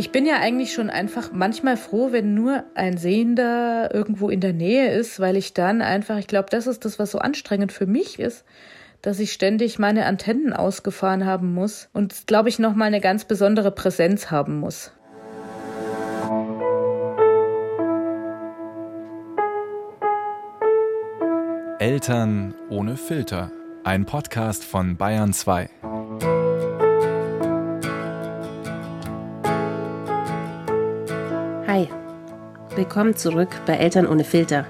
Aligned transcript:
Ich 0.00 0.12
bin 0.12 0.24
ja 0.24 0.36
eigentlich 0.40 0.72
schon 0.72 0.88
einfach 0.88 1.30
manchmal 1.30 1.76
froh, 1.76 2.10
wenn 2.10 2.32
nur 2.32 2.64
ein 2.74 2.96
Sehender 2.96 3.90
irgendwo 3.92 4.30
in 4.30 4.40
der 4.40 4.54
Nähe 4.54 4.90
ist, 4.94 5.20
weil 5.20 5.36
ich 5.36 5.52
dann 5.52 5.82
einfach, 5.82 6.16
ich 6.16 6.26
glaube, 6.26 6.48
das 6.50 6.66
ist 6.66 6.86
das, 6.86 6.98
was 6.98 7.10
so 7.10 7.18
anstrengend 7.18 7.70
für 7.70 7.84
mich 7.84 8.18
ist, 8.18 8.46
dass 9.02 9.20
ich 9.20 9.30
ständig 9.30 9.78
meine 9.78 10.06
Antennen 10.06 10.54
ausgefahren 10.54 11.26
haben 11.26 11.52
muss 11.52 11.90
und, 11.92 12.26
glaube 12.26 12.48
ich, 12.48 12.58
nochmal 12.58 12.86
eine 12.86 13.02
ganz 13.02 13.26
besondere 13.26 13.72
Präsenz 13.72 14.30
haben 14.30 14.58
muss. 14.58 14.90
Eltern 21.78 22.54
ohne 22.70 22.96
Filter. 22.96 23.52
Ein 23.84 24.06
Podcast 24.06 24.64
von 24.64 24.96
Bayern 24.96 25.34
2. 25.34 25.68
willkommen 32.90 33.14
zurück 33.14 33.50
bei 33.66 33.74
Eltern 33.74 34.04
ohne 34.04 34.24
Filter. 34.24 34.66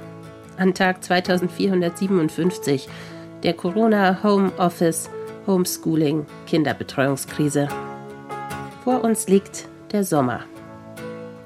An 0.58 0.74
Tag 0.74 1.02
2457 1.02 2.86
der 3.42 3.54
Corona 3.54 4.22
Home 4.22 4.52
Office 4.58 5.08
Homeschooling 5.46 6.26
Kinderbetreuungskrise. 6.46 7.68
Vor 8.84 9.02
uns 9.02 9.26
liegt 9.26 9.68
der 9.92 10.04
Sommer. 10.04 10.40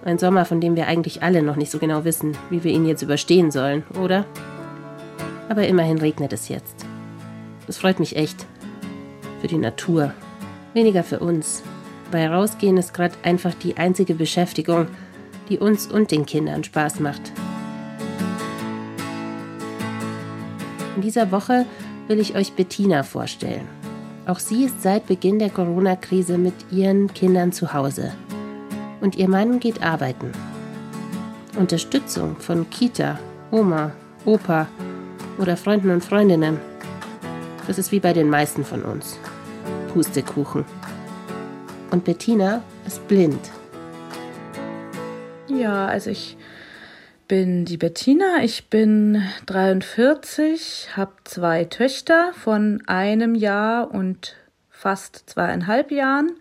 Ein 0.04 0.18
Sommer, 0.18 0.44
von 0.44 0.60
dem 0.60 0.74
wir 0.74 0.88
eigentlich 0.88 1.22
alle 1.22 1.44
noch 1.44 1.54
nicht 1.54 1.70
so 1.70 1.78
genau 1.78 2.04
wissen, 2.04 2.36
wie 2.50 2.64
wir 2.64 2.72
ihn 2.72 2.86
jetzt 2.86 3.02
überstehen 3.02 3.52
sollen, 3.52 3.84
oder? 4.02 4.24
Aber 5.48 5.68
immerhin 5.68 5.98
regnet 5.98 6.32
es 6.32 6.48
jetzt. 6.48 6.84
Das 7.68 7.78
freut 7.78 8.00
mich 8.00 8.16
echt. 8.16 8.46
Für 9.40 9.46
die 9.46 9.58
Natur. 9.58 10.12
Weniger 10.72 11.04
für 11.04 11.20
uns. 11.20 11.62
Bei 12.10 12.28
Rausgehen 12.28 12.78
ist 12.78 12.94
gerade 12.94 13.14
einfach 13.22 13.54
die 13.54 13.76
einzige 13.76 14.14
Beschäftigung, 14.14 14.88
die 15.48 15.58
uns 15.58 15.86
und 15.86 16.10
den 16.10 16.26
Kindern 16.26 16.64
Spaß 16.64 17.00
macht. 17.00 17.32
In 20.96 21.02
dieser 21.02 21.30
Woche 21.32 21.66
will 22.08 22.20
ich 22.20 22.36
euch 22.36 22.52
Bettina 22.52 23.02
vorstellen. 23.02 23.66
Auch 24.26 24.38
sie 24.38 24.64
ist 24.64 24.82
seit 24.82 25.06
Beginn 25.06 25.38
der 25.38 25.50
Corona-Krise 25.50 26.38
mit 26.38 26.54
ihren 26.70 27.12
Kindern 27.12 27.52
zu 27.52 27.74
Hause. 27.74 28.12
Und 29.00 29.16
ihr 29.16 29.28
Mann 29.28 29.60
geht 29.60 29.82
arbeiten. 29.82 30.32
Unterstützung 31.56 32.36
von 32.36 32.68
Kita, 32.70 33.18
Oma, 33.50 33.92
Opa 34.24 34.66
oder 35.38 35.56
Freunden 35.56 35.90
und 35.90 36.04
Freundinnen. 36.04 36.58
Das 37.66 37.78
ist 37.78 37.92
wie 37.92 38.00
bei 38.00 38.12
den 38.12 38.30
meisten 38.30 38.64
von 38.64 38.82
uns. 38.82 39.18
Pustekuchen. 39.92 40.64
Und 41.90 42.04
Bettina 42.04 42.62
ist 42.86 43.06
blind. 43.08 43.50
Ja, 45.56 45.86
also 45.86 46.10
ich 46.10 46.36
bin 47.28 47.64
die 47.64 47.76
Bettina, 47.76 48.42
ich 48.42 48.68
bin 48.68 49.22
43, 49.46 50.88
habe 50.96 51.12
zwei 51.24 51.64
Töchter 51.64 52.32
von 52.34 52.82
einem 52.86 53.34
Jahr 53.34 53.92
und 53.92 54.36
fast 54.68 55.30
zweieinhalb 55.30 55.90
Jahren 55.90 56.32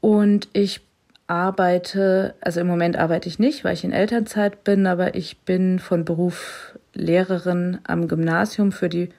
und 0.00 0.48
ich 0.52 0.80
arbeite, 1.26 2.34
also 2.40 2.60
im 2.60 2.66
Moment 2.66 2.96
arbeite 2.96 3.28
ich 3.28 3.38
nicht, 3.38 3.62
weil 3.64 3.74
ich 3.74 3.84
in 3.84 3.92
Elternzeit 3.92 4.64
bin, 4.64 4.86
aber 4.86 5.14
ich 5.14 5.38
bin 5.40 5.78
von 5.78 6.04
Beruf 6.04 6.78
Lehrerin 6.94 7.78
am 7.84 8.08
Gymnasium 8.08 8.72
für 8.72 8.88
die 8.88 9.10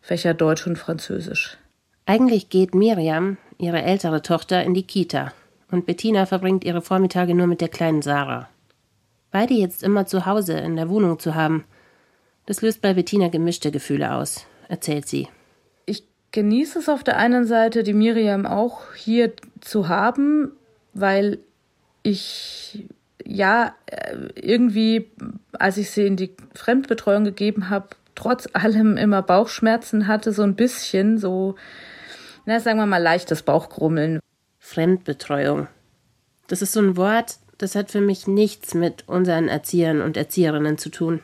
Fächer 0.00 0.34
Deutsch 0.34 0.66
und 0.66 0.78
Französisch. 0.78 1.58
Eigentlich 2.06 2.48
geht 2.48 2.74
Miriam, 2.74 3.36
ihre 3.58 3.82
ältere 3.82 4.22
Tochter, 4.22 4.62
in 4.64 4.74
die 4.74 4.86
Kita 4.86 5.32
und 5.72 5.86
Bettina 5.86 6.26
verbringt 6.26 6.64
ihre 6.64 6.82
Vormittage 6.82 7.34
nur 7.34 7.46
mit 7.46 7.60
der 7.60 7.68
kleinen 7.68 8.02
Sarah. 8.02 8.48
Beide 9.32 9.54
jetzt 9.54 9.82
immer 9.82 10.06
zu 10.06 10.26
Hause 10.26 10.52
in 10.52 10.76
der 10.76 10.88
Wohnung 10.88 11.18
zu 11.18 11.34
haben, 11.34 11.64
das 12.46 12.60
löst 12.60 12.82
bei 12.82 12.94
Bettina 12.94 13.28
gemischte 13.28 13.70
Gefühle 13.70 14.12
aus, 14.12 14.46
erzählt 14.68 15.08
sie. 15.08 15.28
Ich 15.86 16.04
genieße 16.32 16.78
es 16.78 16.88
auf 16.88 17.02
der 17.02 17.16
einen 17.16 17.46
Seite, 17.46 17.82
die 17.82 17.94
Miriam 17.94 18.46
auch 18.46 18.94
hier 18.94 19.32
zu 19.60 19.88
haben, 19.88 20.52
weil 20.92 21.38
ich 22.02 22.84
ja 23.24 23.74
äh, 23.86 24.16
irgendwie, 24.34 25.10
als 25.52 25.78
ich 25.78 25.90
sie 25.90 26.06
in 26.06 26.16
die 26.16 26.36
Fremdbetreuung 26.54 27.24
gegeben 27.24 27.70
habe, 27.70 27.88
trotz 28.14 28.48
allem 28.52 28.96
immer 28.96 29.22
Bauchschmerzen 29.22 30.08
hatte, 30.08 30.32
so 30.32 30.42
ein 30.42 30.56
bisschen, 30.56 31.18
so, 31.18 31.54
na, 32.44 32.60
sagen 32.60 32.78
wir 32.78 32.86
mal, 32.86 33.02
leichtes 33.02 33.42
Bauchgrummeln. 33.42 34.20
Fremdbetreuung. 34.58 35.68
Das 36.48 36.60
ist 36.60 36.72
so 36.72 36.80
ein 36.80 36.96
Wort, 36.96 37.38
das 37.62 37.76
hat 37.76 37.92
für 37.92 38.00
mich 38.00 38.26
nichts 38.26 38.74
mit 38.74 39.08
unseren 39.08 39.46
Erziehern 39.46 40.00
und 40.00 40.16
Erzieherinnen 40.16 40.78
zu 40.78 40.90
tun. 40.90 41.20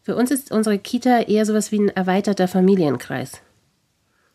Für 0.00 0.16
uns 0.16 0.30
ist 0.30 0.50
unsere 0.50 0.78
Kita 0.78 1.20
eher 1.20 1.44
sowas 1.44 1.70
wie 1.70 1.80
ein 1.80 1.90
erweiterter 1.90 2.48
Familienkreis. 2.48 3.42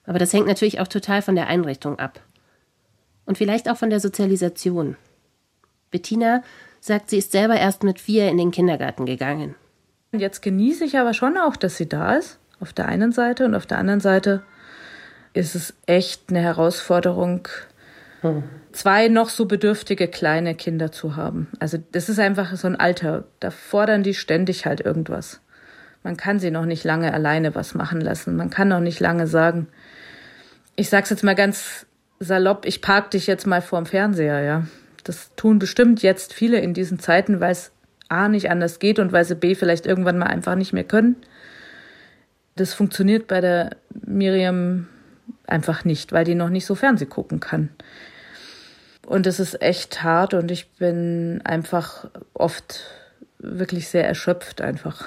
Aber 0.06 0.20
das 0.20 0.32
hängt 0.34 0.46
natürlich 0.46 0.80
auch 0.80 0.88
total 0.88 1.24
von 1.24 1.34
der 1.34 1.48
Einrichtung 1.48 1.98
ab. 1.98 2.20
Und 3.26 3.40
vielleicht 3.40 3.70
auch 3.70 3.78
von 3.78 3.90
der 3.90 4.00
Sozialisation. 4.00 4.96
Bettina 5.90 6.44
sagt, 6.80 7.10
sie 7.10 7.18
ist 7.18 7.32
selber 7.32 7.56
erst 7.56 7.82
mit 7.82 8.00
vier 8.00 8.30
in 8.30 8.38
den 8.38 8.52
Kindergarten 8.52 9.08
gegangen. 9.08 9.56
Jetzt 10.12 10.44
genieße 10.44 10.86
ich 10.86 11.00
aber 11.00 11.16
schon 11.16 11.38
auch, 11.38 11.56
dass 11.56 11.76
sie 11.76 11.90
da 11.90 12.18
ist, 12.18 12.38
auf 12.60 12.72
der 12.72 12.88
einen 12.88 13.12
Seite. 13.14 13.46
Und 13.46 13.56
auf 13.56 13.66
der 13.66 13.80
anderen 13.80 14.00
Seite 14.00 14.44
ist 15.34 15.56
es 15.56 15.74
echt 15.88 16.30
eine 16.30 16.42
Herausforderung, 16.42 17.48
zwei 18.72 19.08
noch 19.08 19.30
so 19.30 19.46
bedürftige 19.46 20.08
kleine 20.08 20.56
Kinder 20.56 20.92
zu 20.92 21.16
haben. 21.16 21.48
Also 21.60 21.78
das 21.92 22.10
ist 22.10 22.20
einfach 22.20 22.56
so 22.56 22.68
ein 22.68 22.76
Alter, 22.76 23.26
da 23.40 23.52
fordern 23.52 24.04
die 24.04 24.14
ständig 24.14 24.66
halt 24.66 24.82
irgendwas. 24.82 25.42
Man 26.04 26.18
kann 26.18 26.40
sie 26.40 26.52
noch 26.52 26.66
nicht 26.66 26.84
lange 26.84 27.14
alleine 27.14 27.56
was 27.56 27.76
machen 27.76 28.02
lassen. 28.02 28.36
Man 28.36 28.50
kann 28.50 28.68
noch 28.68 28.82
nicht 28.82 29.00
lange 29.00 29.28
sagen, 29.28 29.68
ich 30.76 30.90
sag's 30.90 31.10
jetzt 31.10 31.24
mal 31.24 31.36
ganz 31.36 31.86
salopp, 32.20 32.66
ich 32.66 32.82
park 32.82 33.12
dich 33.12 33.28
jetzt 33.28 33.48
mal 33.48 33.62
vorm 33.62 33.86
Fernseher, 33.86 34.42
ja. 34.42 34.68
Das 35.04 35.32
tun 35.36 35.60
bestimmt 35.60 36.02
jetzt 36.02 36.34
viele 36.34 36.60
in 36.60 36.74
diesen 36.74 37.00
Zeiten, 37.00 37.40
weil 37.40 37.52
es 37.52 37.72
A 38.10 38.28
nicht 38.28 38.50
anders 38.50 38.80
geht 38.80 39.00
und 39.00 39.12
weil 39.12 39.26
sie 39.26 39.36
B 39.36 39.56
vielleicht 39.56 39.86
irgendwann 39.86 40.18
mal 40.18 40.28
einfach 40.28 40.56
nicht 40.56 40.74
mehr 40.74 40.84
können. 40.84 41.18
Das 42.56 42.74
funktioniert 42.74 43.28
bei 43.28 43.42
der 43.42 43.78
Miriam 44.06 44.88
einfach 45.48 45.86
nicht, 45.86 46.12
weil 46.12 46.26
die 46.26 46.36
noch 46.36 46.50
nicht 46.50 46.66
so 46.66 46.76
Fernseh 46.76 47.06
gucken 47.06 47.40
kann. 47.40 47.70
Und 49.06 49.28
es 49.28 49.40
ist 49.40 49.62
echt 49.62 50.04
hart 50.04 50.34
und 50.34 50.50
ich 50.50 50.72
bin 50.72 51.42
einfach 51.44 52.10
oft 52.34 52.82
wirklich 53.40 53.90
sehr 53.90 54.08
erschöpft 54.08 54.62
einfach. 54.62 55.06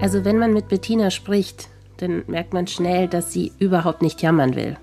Also 0.00 0.24
wenn 0.24 0.38
man 0.38 0.52
mit 0.54 0.68
Bettina 0.68 1.10
spricht, 1.10 1.68
dann 1.98 2.22
merkt 2.26 2.54
man 2.54 2.66
schnell, 2.66 3.06
dass 3.06 3.32
sie 3.32 3.52
überhaupt 3.58 4.00
nicht 4.00 4.22
jammern 4.22 4.56
will. 4.56 4.78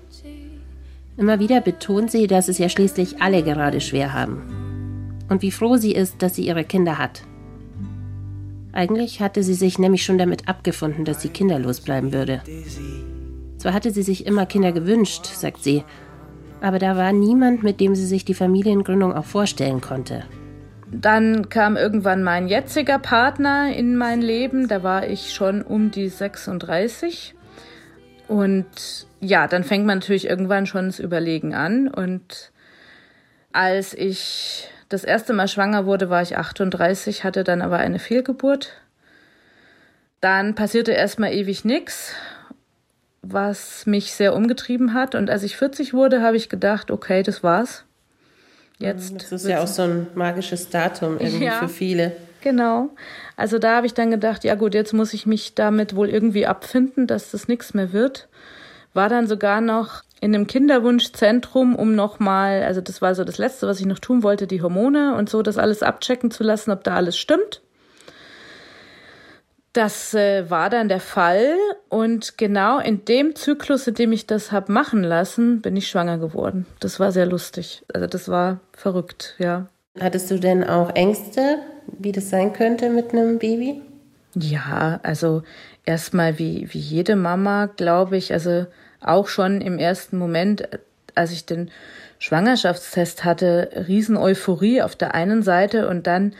Immer 1.16 1.40
wieder 1.40 1.60
betont 1.60 2.12
sie, 2.12 2.28
dass 2.28 2.46
es 2.46 2.58
ja 2.58 2.68
schließlich 2.68 3.20
alle 3.20 3.42
gerade 3.42 3.80
schwer 3.80 4.12
haben. 4.12 5.16
Und 5.28 5.42
wie 5.42 5.50
froh 5.50 5.76
sie 5.76 5.92
ist, 5.92 6.22
dass 6.22 6.36
sie 6.36 6.46
ihre 6.46 6.64
Kinder 6.64 6.98
hat. 6.98 7.22
Eigentlich 8.72 9.20
hatte 9.20 9.42
sie 9.42 9.54
sich 9.54 9.78
nämlich 9.78 10.04
schon 10.04 10.18
damit 10.18 10.48
abgefunden, 10.48 11.04
dass 11.04 11.22
sie 11.22 11.28
kinderlos 11.28 11.80
bleiben 11.80 12.12
würde. 12.12 12.42
Zwar 13.56 13.72
hatte 13.72 13.90
sie 13.90 14.02
sich 14.02 14.26
immer 14.26 14.46
Kinder 14.46 14.72
gewünscht, 14.72 15.26
sagt 15.26 15.62
sie, 15.62 15.84
aber 16.60 16.78
da 16.78 16.96
war 16.96 17.12
niemand, 17.12 17.62
mit 17.62 17.80
dem 17.80 17.94
sie 17.94 18.06
sich 18.06 18.24
die 18.24 18.34
Familiengründung 18.34 19.12
auch 19.12 19.24
vorstellen 19.24 19.80
konnte. 19.80 20.24
Dann 20.90 21.48
kam 21.48 21.76
irgendwann 21.76 22.22
mein 22.22 22.48
jetziger 22.48 22.98
Partner 22.98 23.74
in 23.74 23.96
mein 23.96 24.22
Leben, 24.22 24.68
da 24.68 24.82
war 24.82 25.06
ich 25.06 25.32
schon 25.34 25.62
um 25.62 25.90
die 25.90 26.08
36. 26.08 27.34
Und 28.26 29.06
ja, 29.20 29.46
dann 29.46 29.64
fängt 29.64 29.86
man 29.86 29.98
natürlich 29.98 30.28
irgendwann 30.28 30.66
schon 30.66 30.86
das 30.86 30.98
Überlegen 30.98 31.54
an. 31.54 31.88
Und 31.88 32.52
als 33.52 33.92
ich 33.94 34.68
das 34.88 35.04
erste 35.04 35.32
Mal 35.32 35.48
schwanger 35.48 35.86
wurde, 35.86 36.10
war 36.10 36.22
ich 36.22 36.36
38, 36.36 37.24
hatte 37.24 37.44
dann 37.44 37.62
aber 37.62 37.78
eine 37.78 37.98
Fehlgeburt. 37.98 38.72
Dann 40.20 40.54
passierte 40.54 40.92
erstmal 40.92 41.32
ewig 41.32 41.64
nichts, 41.64 42.12
was 43.22 43.86
mich 43.86 44.12
sehr 44.12 44.34
umgetrieben 44.34 44.94
hat. 44.94 45.14
Und 45.14 45.30
als 45.30 45.42
ich 45.42 45.56
40 45.56 45.94
wurde, 45.94 46.22
habe 46.22 46.36
ich 46.36 46.48
gedacht, 46.48 46.90
okay, 46.90 47.22
das 47.22 47.42
war's. 47.42 47.84
Jetzt 48.78 49.14
das 49.14 49.32
ist 49.32 49.46
ja 49.46 49.62
auch 49.62 49.66
so 49.66 49.82
ein 49.82 50.06
magisches 50.14 50.70
Datum 50.70 51.18
irgendwie 51.18 51.46
ja, 51.46 51.58
für 51.58 51.68
viele. 51.68 52.12
Genau. 52.40 52.90
Also 53.36 53.58
da 53.58 53.76
habe 53.76 53.86
ich 53.86 53.94
dann 53.94 54.10
gedacht, 54.10 54.44
ja 54.44 54.54
gut, 54.54 54.74
jetzt 54.74 54.92
muss 54.92 55.12
ich 55.12 55.26
mich 55.26 55.54
damit 55.54 55.96
wohl 55.96 56.08
irgendwie 56.08 56.46
abfinden, 56.46 57.06
dass 57.06 57.32
das 57.32 57.48
nichts 57.48 57.74
mehr 57.74 57.92
wird. 57.92 58.28
War 58.94 59.08
dann 59.08 59.26
sogar 59.26 59.60
noch 59.60 60.02
in 60.20 60.34
einem 60.34 60.46
Kinderwunschzentrum, 60.46 61.76
um 61.76 61.94
nochmal, 61.94 62.62
also 62.62 62.80
das 62.80 63.00
war 63.00 63.14
so 63.14 63.24
das 63.24 63.38
Letzte, 63.38 63.66
was 63.66 63.80
ich 63.80 63.86
noch 63.86 63.98
tun 63.98 64.22
wollte, 64.22 64.46
die 64.46 64.62
Hormone 64.62 65.14
und 65.14 65.28
so, 65.28 65.42
das 65.42 65.58
alles 65.58 65.82
abchecken 65.82 66.30
zu 66.30 66.42
lassen, 66.42 66.70
ob 66.70 66.84
da 66.84 66.94
alles 66.94 67.16
stimmt. 67.16 67.62
Das 69.72 70.14
äh, 70.14 70.50
war 70.50 70.70
dann 70.70 70.88
der 70.88 71.00
Fall 71.00 71.54
und 71.88 72.36
genau 72.36 72.80
in 72.80 73.04
dem 73.04 73.36
Zyklus, 73.36 73.86
in 73.86 73.94
dem 73.94 74.12
ich 74.12 74.26
das 74.26 74.50
hab 74.50 74.68
machen 74.68 75.04
lassen, 75.04 75.60
bin 75.60 75.76
ich 75.76 75.88
schwanger 75.88 76.18
geworden. 76.18 76.66
Das 76.80 76.98
war 76.98 77.12
sehr 77.12 77.26
lustig. 77.26 77.84
Also 77.92 78.06
das 78.06 78.28
war 78.28 78.60
verrückt, 78.72 79.36
ja. 79.38 79.68
Hattest 80.00 80.30
du 80.30 80.38
denn 80.38 80.64
auch 80.64 80.94
Ängste, 80.94 81.58
wie 81.98 82.12
das 82.12 82.30
sein 82.30 82.52
könnte 82.52 82.88
mit 82.88 83.12
einem 83.12 83.38
Baby? 83.38 83.82
Ja, 84.34 85.00
also 85.02 85.42
erstmal 85.84 86.38
wie, 86.38 86.68
wie 86.72 86.78
jede 86.78 87.16
Mama, 87.16 87.66
glaube 87.66 88.16
ich, 88.16 88.32
also 88.32 88.66
auch 89.00 89.28
schon 89.28 89.60
im 89.60 89.78
ersten 89.78 90.18
Moment, 90.18 90.68
als 91.14 91.32
ich 91.32 91.46
den 91.46 91.70
Schwangerschaftstest 92.18 93.24
hatte, 93.24 93.84
riesen 93.88 94.16
Euphorie 94.16 94.82
auf 94.82 94.96
der 94.96 95.14
einen 95.14 95.42
Seite 95.42 95.88
und 95.88 96.06
dann 96.06 96.34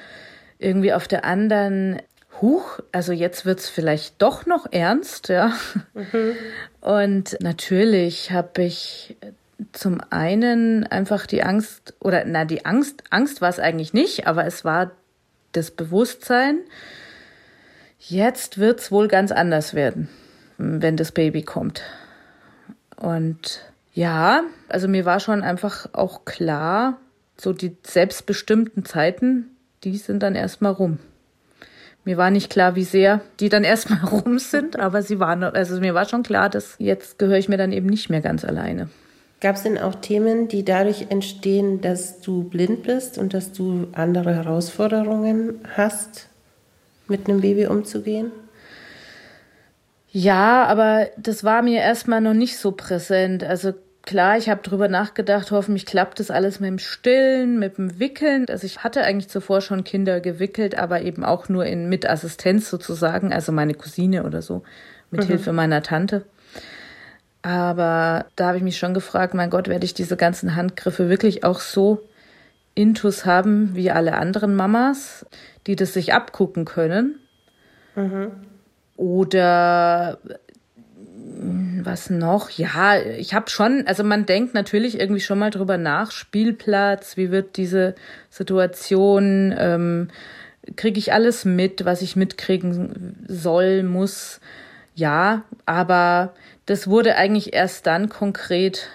irgendwie 0.58 0.92
auf 0.92 1.06
der 1.06 1.24
anderen 1.24 2.02
huch, 2.40 2.80
also 2.92 3.12
jetzt 3.12 3.46
wird's 3.46 3.68
vielleicht 3.68 4.20
doch 4.22 4.46
noch 4.46 4.66
ernst, 4.70 5.28
ja. 5.28 5.52
Mhm. 5.94 6.36
Und 6.80 7.36
natürlich 7.40 8.30
habe 8.30 8.62
ich 8.62 9.16
zum 9.72 10.00
einen 10.10 10.86
einfach 10.86 11.26
die 11.26 11.42
Angst, 11.42 11.94
oder 12.00 12.24
na, 12.26 12.44
die 12.44 12.64
Angst, 12.64 13.02
Angst 13.10 13.40
war 13.40 13.48
es 13.48 13.58
eigentlich 13.58 13.92
nicht, 13.92 14.26
aber 14.26 14.46
es 14.46 14.64
war 14.64 14.92
das 15.52 15.70
Bewusstsein, 15.70 16.58
jetzt 17.98 18.58
wird's 18.58 18.92
wohl 18.92 19.08
ganz 19.08 19.32
anders 19.32 19.74
werden, 19.74 20.08
wenn 20.58 20.96
das 20.96 21.12
Baby 21.12 21.42
kommt. 21.42 21.82
Und 23.00 23.62
ja, 23.94 24.42
also 24.68 24.88
mir 24.88 25.04
war 25.04 25.20
schon 25.20 25.42
einfach 25.42 25.88
auch 25.92 26.24
klar, 26.24 26.98
so 27.36 27.52
die 27.52 27.76
selbstbestimmten 27.84 28.84
Zeiten, 28.84 29.56
die 29.84 29.96
sind 29.96 30.22
dann 30.22 30.34
erstmal 30.34 30.72
rum. 30.72 30.98
Mir 32.04 32.16
war 32.16 32.30
nicht 32.30 32.50
klar, 32.50 32.74
wie 32.74 32.84
sehr 32.84 33.20
die 33.40 33.48
dann 33.48 33.64
erstmal 33.72 34.04
rum 34.04 34.38
sind, 34.38 34.78
aber 34.78 35.02
sie 35.02 35.20
waren, 35.20 35.42
also 35.42 35.80
mir 35.80 35.94
war 35.94 36.08
schon 36.08 36.22
klar, 36.22 36.48
dass 36.48 36.76
jetzt 36.78 37.18
gehöre 37.18 37.38
ich 37.38 37.48
mir 37.48 37.58
dann 37.58 37.72
eben 37.72 37.86
nicht 37.86 38.10
mehr 38.10 38.20
ganz 38.20 38.44
alleine. 38.44 38.88
Gab 39.40 39.54
es 39.54 39.62
denn 39.62 39.78
auch 39.78 39.94
Themen, 39.94 40.48
die 40.48 40.64
dadurch 40.64 41.06
entstehen, 41.10 41.80
dass 41.80 42.20
du 42.20 42.42
blind 42.42 42.82
bist 42.82 43.18
und 43.18 43.34
dass 43.34 43.52
du 43.52 43.86
andere 43.92 44.34
Herausforderungen 44.34 45.60
hast, 45.76 46.28
mit 47.06 47.28
einem 47.28 47.40
Baby 47.40 47.66
umzugehen? 47.66 48.32
Ja, 50.10 50.64
aber 50.64 51.08
das 51.16 51.44
war 51.44 51.62
mir 51.62 51.80
erstmal 51.80 52.20
noch 52.20 52.34
nicht 52.34 52.56
so 52.58 52.72
präsent. 52.72 53.44
Also 53.44 53.74
Klar, 54.08 54.38
ich 54.38 54.48
habe 54.48 54.62
drüber 54.62 54.88
nachgedacht, 54.88 55.50
hoffentlich 55.50 55.84
klappt 55.84 56.18
das 56.18 56.30
alles 56.30 56.60
mit 56.60 56.68
dem 56.68 56.78
Stillen, 56.78 57.58
mit 57.58 57.76
dem 57.76 57.98
Wickeln. 57.98 58.46
Also 58.48 58.64
ich 58.64 58.82
hatte 58.82 59.02
eigentlich 59.02 59.28
zuvor 59.28 59.60
schon 59.60 59.84
Kinder 59.84 60.20
gewickelt, 60.20 60.78
aber 60.78 61.02
eben 61.02 61.26
auch 61.26 61.50
nur 61.50 61.66
in 61.66 61.90
mit 61.90 62.08
Assistenz 62.08 62.70
sozusagen, 62.70 63.34
also 63.34 63.52
meine 63.52 63.74
Cousine 63.74 64.24
oder 64.24 64.40
so, 64.40 64.62
mit 65.10 65.24
mhm. 65.24 65.26
Hilfe 65.26 65.52
meiner 65.52 65.82
Tante. 65.82 66.24
Aber 67.42 68.24
da 68.34 68.46
habe 68.46 68.56
ich 68.56 68.62
mich 68.62 68.78
schon 68.78 68.94
gefragt, 68.94 69.34
mein 69.34 69.50
Gott, 69.50 69.68
werde 69.68 69.84
ich 69.84 69.92
diese 69.92 70.16
ganzen 70.16 70.56
Handgriffe 70.56 71.10
wirklich 71.10 71.44
auch 71.44 71.60
so 71.60 72.08
intus 72.74 73.26
haben 73.26 73.74
wie 73.74 73.90
alle 73.90 74.14
anderen 74.14 74.56
Mamas, 74.56 75.26
die 75.66 75.76
das 75.76 75.92
sich 75.92 76.14
abgucken 76.14 76.64
können? 76.64 77.20
Mhm. 77.94 78.30
Oder 78.98 80.18
was 81.84 82.10
noch? 82.10 82.50
Ja, 82.50 83.00
ich 83.00 83.32
habe 83.32 83.48
schon, 83.48 83.84
also 83.86 84.02
man 84.02 84.26
denkt 84.26 84.54
natürlich 84.54 84.98
irgendwie 84.98 85.20
schon 85.20 85.38
mal 85.38 85.50
drüber 85.50 85.78
nach, 85.78 86.10
Spielplatz, 86.10 87.16
wie 87.16 87.30
wird 87.30 87.56
diese 87.56 87.94
Situation, 88.28 89.54
ähm, 89.56 90.08
kriege 90.74 90.98
ich 90.98 91.12
alles 91.12 91.44
mit, 91.44 91.84
was 91.84 92.02
ich 92.02 92.16
mitkriegen 92.16 93.24
soll, 93.28 93.84
muss, 93.84 94.40
ja, 94.96 95.44
aber 95.64 96.34
das 96.66 96.88
wurde 96.88 97.14
eigentlich 97.14 97.54
erst 97.54 97.86
dann 97.86 98.08
konkret, 98.08 98.88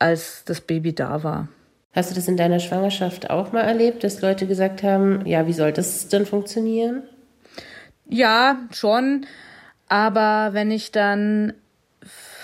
als 0.00 0.44
das 0.44 0.60
Baby 0.60 0.92
da 0.92 1.22
war. 1.22 1.48
Hast 1.92 2.10
du 2.10 2.16
das 2.16 2.26
in 2.26 2.36
deiner 2.36 2.58
Schwangerschaft 2.58 3.30
auch 3.30 3.52
mal 3.52 3.62
erlebt, 3.62 4.02
dass 4.02 4.20
Leute 4.20 4.48
gesagt 4.48 4.82
haben, 4.82 5.24
ja, 5.24 5.46
wie 5.46 5.52
soll 5.52 5.72
das 5.72 6.08
denn 6.08 6.26
funktionieren? 6.26 7.04
Ja, 8.08 8.58
schon. 8.72 9.26
Aber 9.88 10.50
wenn 10.52 10.70
ich 10.70 10.92
dann 10.92 11.54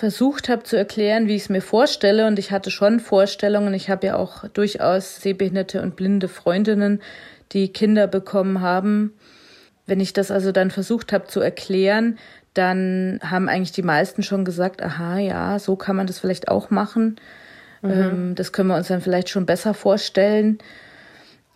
versucht 0.02 0.48
habe 0.48 0.64
zu 0.64 0.76
erklären, 0.76 1.28
wie 1.28 1.36
ich 1.36 1.42
es 1.42 1.48
mir 1.48 1.60
vorstelle. 1.60 2.26
Und 2.26 2.36
ich 2.38 2.50
hatte 2.50 2.72
schon 2.72 2.98
Vorstellungen. 2.98 3.72
Ich 3.72 3.88
habe 3.88 4.08
ja 4.08 4.16
auch 4.16 4.48
durchaus 4.48 5.20
sehbehinderte 5.20 5.80
und 5.80 5.94
blinde 5.94 6.26
Freundinnen, 6.26 7.00
die 7.52 7.72
Kinder 7.72 8.08
bekommen 8.08 8.60
haben. 8.60 9.14
Wenn 9.86 10.00
ich 10.00 10.12
das 10.12 10.32
also 10.32 10.50
dann 10.50 10.72
versucht 10.72 11.12
habe 11.12 11.28
zu 11.28 11.38
erklären, 11.38 12.18
dann 12.52 13.20
haben 13.22 13.48
eigentlich 13.48 13.70
die 13.70 13.84
meisten 13.84 14.24
schon 14.24 14.44
gesagt, 14.44 14.82
aha, 14.82 15.18
ja, 15.18 15.60
so 15.60 15.76
kann 15.76 15.94
man 15.94 16.08
das 16.08 16.18
vielleicht 16.18 16.48
auch 16.48 16.70
machen. 16.70 17.20
Mhm. 17.82 17.90
Ähm, 17.90 18.34
das 18.34 18.50
können 18.50 18.70
wir 18.70 18.76
uns 18.76 18.88
dann 18.88 19.02
vielleicht 19.02 19.28
schon 19.28 19.46
besser 19.46 19.72
vorstellen. 19.72 20.58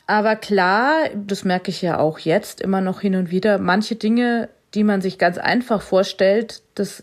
Aber 0.06 0.36
klar, 0.36 1.08
das 1.14 1.44
merke 1.44 1.70
ich 1.70 1.82
ja 1.82 1.98
auch 1.98 2.18
jetzt 2.20 2.60
immer 2.60 2.80
noch 2.80 3.00
hin 3.00 3.16
und 3.16 3.30
wieder, 3.30 3.58
manche 3.58 3.96
Dinge, 3.96 4.48
die 4.74 4.84
man 4.84 5.00
sich 5.00 5.18
ganz 5.18 5.38
einfach 5.38 5.82
vorstellt, 5.82 6.62
das 6.74 7.02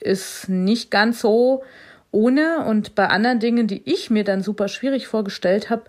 ist 0.00 0.48
nicht 0.48 0.90
ganz 0.90 1.20
so 1.20 1.62
ohne. 2.10 2.64
Und 2.64 2.94
bei 2.94 3.08
anderen 3.08 3.40
Dingen, 3.40 3.66
die 3.66 3.82
ich 3.84 4.10
mir 4.10 4.24
dann 4.24 4.42
super 4.42 4.68
schwierig 4.68 5.06
vorgestellt 5.06 5.68
habe, 5.68 5.82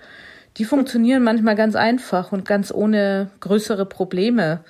die 0.57 0.65
funktionieren 0.65 1.23
manchmal 1.23 1.55
ganz 1.55 1.75
einfach 1.75 2.33
und 2.33 2.45
ganz 2.45 2.73
ohne 2.73 3.29
größere 3.39 3.85
Probleme. 3.85 4.65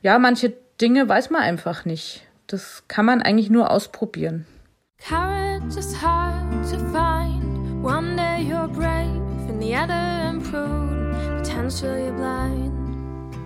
Ja, 0.00 0.18
manche 0.18 0.54
Dinge 0.80 1.08
weiß 1.08 1.30
man 1.30 1.42
einfach 1.42 1.84
nicht. 1.84 2.22
Das 2.46 2.84
kann 2.88 3.04
man 3.04 3.20
eigentlich 3.20 3.50
nur 3.50 3.70
ausprobieren. 3.70 4.46
Courage 4.98 5.78
is 5.78 5.94
hard 6.00 6.64
to 6.70 6.78
find. 6.90 7.84
One 7.84 8.16
day 8.16 8.42
you're 8.42 8.68
brave 8.68 9.20
and 9.48 9.62
the 9.62 9.76
other 9.76 10.30
improved. 10.30 10.85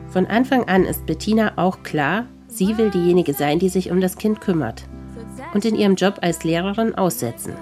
Von 0.09 0.27
Anfang 0.27 0.65
an 0.65 0.85
ist 0.85 1.07
Bettina 1.07 1.53
auch 1.57 1.85
klar, 1.85 2.27
sie 2.49 2.77
will 2.77 2.91
diejenige 2.91 3.35
sein, 3.35 3.61
die 3.61 3.69
sich 3.69 3.93
um 3.93 4.01
das 4.01 4.19
Kind 4.19 4.41
kümmert 4.41 4.83
und 5.55 5.65
in 5.65 5.77
ihrem 5.77 5.95
Job 5.95 6.19
als 6.21 6.43
Lehrerin 6.43 6.97
aussetzen. 6.97 7.55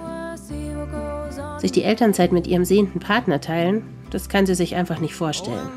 Sich 1.59 1.71
die 1.71 1.83
Elternzeit 1.83 2.31
mit 2.31 2.47
ihrem 2.47 2.65
sehenden 2.65 2.99
Partner 2.99 3.39
teilen, 3.39 3.83
das 4.09 4.27
kann 4.27 4.47
sie 4.47 4.55
sich 4.55 4.75
einfach 4.75 4.99
nicht 4.99 5.13
vorstellen. 5.13 5.69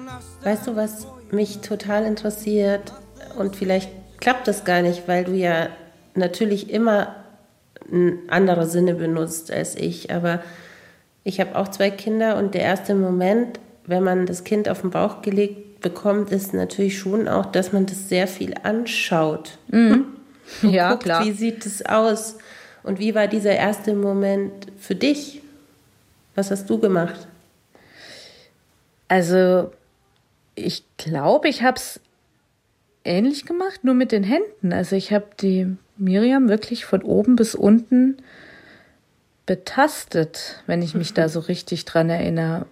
Weißt 0.42 0.66
du, 0.66 0.74
was 0.74 1.06
mich 1.30 1.58
total 1.58 2.04
interessiert 2.04 2.94
und 3.38 3.56
vielleicht 3.56 3.90
klappt 4.20 4.48
das 4.48 4.64
gar 4.64 4.80
nicht, 4.80 5.06
weil 5.06 5.24
du 5.24 5.32
ja 5.32 5.68
natürlich 6.14 6.70
immer 6.70 7.16
andere 8.28 8.66
Sinne 8.66 8.94
benutzt 8.94 9.52
als 9.52 9.76
ich, 9.76 10.12
aber 10.14 10.42
ich 11.24 11.40
habe 11.40 11.56
auch 11.56 11.68
zwei 11.68 11.90
Kinder 11.90 12.38
und 12.38 12.54
der 12.54 12.62
erste 12.62 12.94
Moment, 12.94 13.60
wenn 13.86 14.04
man 14.04 14.26
das 14.26 14.44
Kind 14.44 14.68
auf 14.68 14.82
den 14.82 14.90
Bauch 14.90 15.22
gelegt 15.22 15.80
bekommt, 15.80 16.30
ist 16.30 16.54
natürlich 16.54 16.98
schon 16.98 17.28
auch, 17.28 17.46
dass 17.46 17.72
man 17.72 17.86
das 17.86 18.08
sehr 18.08 18.26
viel 18.28 18.54
anschaut. 18.62 19.58
Mhm 19.68 20.06
ja, 20.62 20.92
guckt, 20.92 21.04
klar. 21.04 21.24
wie 21.24 21.32
sieht 21.32 21.64
es 21.66 21.84
aus 21.84 22.36
und 22.82 22.98
wie 22.98 23.14
war 23.14 23.28
dieser 23.28 23.54
erste 23.54 23.94
Moment 23.94 24.66
für 24.78 24.94
dich? 24.94 25.42
Was 26.34 26.50
hast 26.50 26.68
du 26.68 26.78
gemacht? 26.78 27.26
Also 29.08 29.70
ich 30.54 30.84
glaube, 30.96 31.48
ich 31.48 31.62
habe 31.62 31.76
es 31.76 32.00
ähnlich 33.04 33.44
gemacht, 33.44 33.84
nur 33.84 33.94
mit 33.94 34.12
den 34.12 34.24
Händen. 34.24 34.72
Also 34.72 34.96
ich 34.96 35.12
habe 35.12 35.26
die 35.40 35.76
Miriam 35.96 36.48
wirklich 36.48 36.84
von 36.84 37.02
oben 37.02 37.36
bis 37.36 37.54
unten 37.54 38.16
betastet, 39.44 40.62
wenn 40.66 40.82
ich 40.82 40.94
mich 40.94 41.14
da 41.14 41.28
so 41.28 41.40
richtig 41.40 41.84
dran 41.84 42.08
erinnere. 42.10 42.66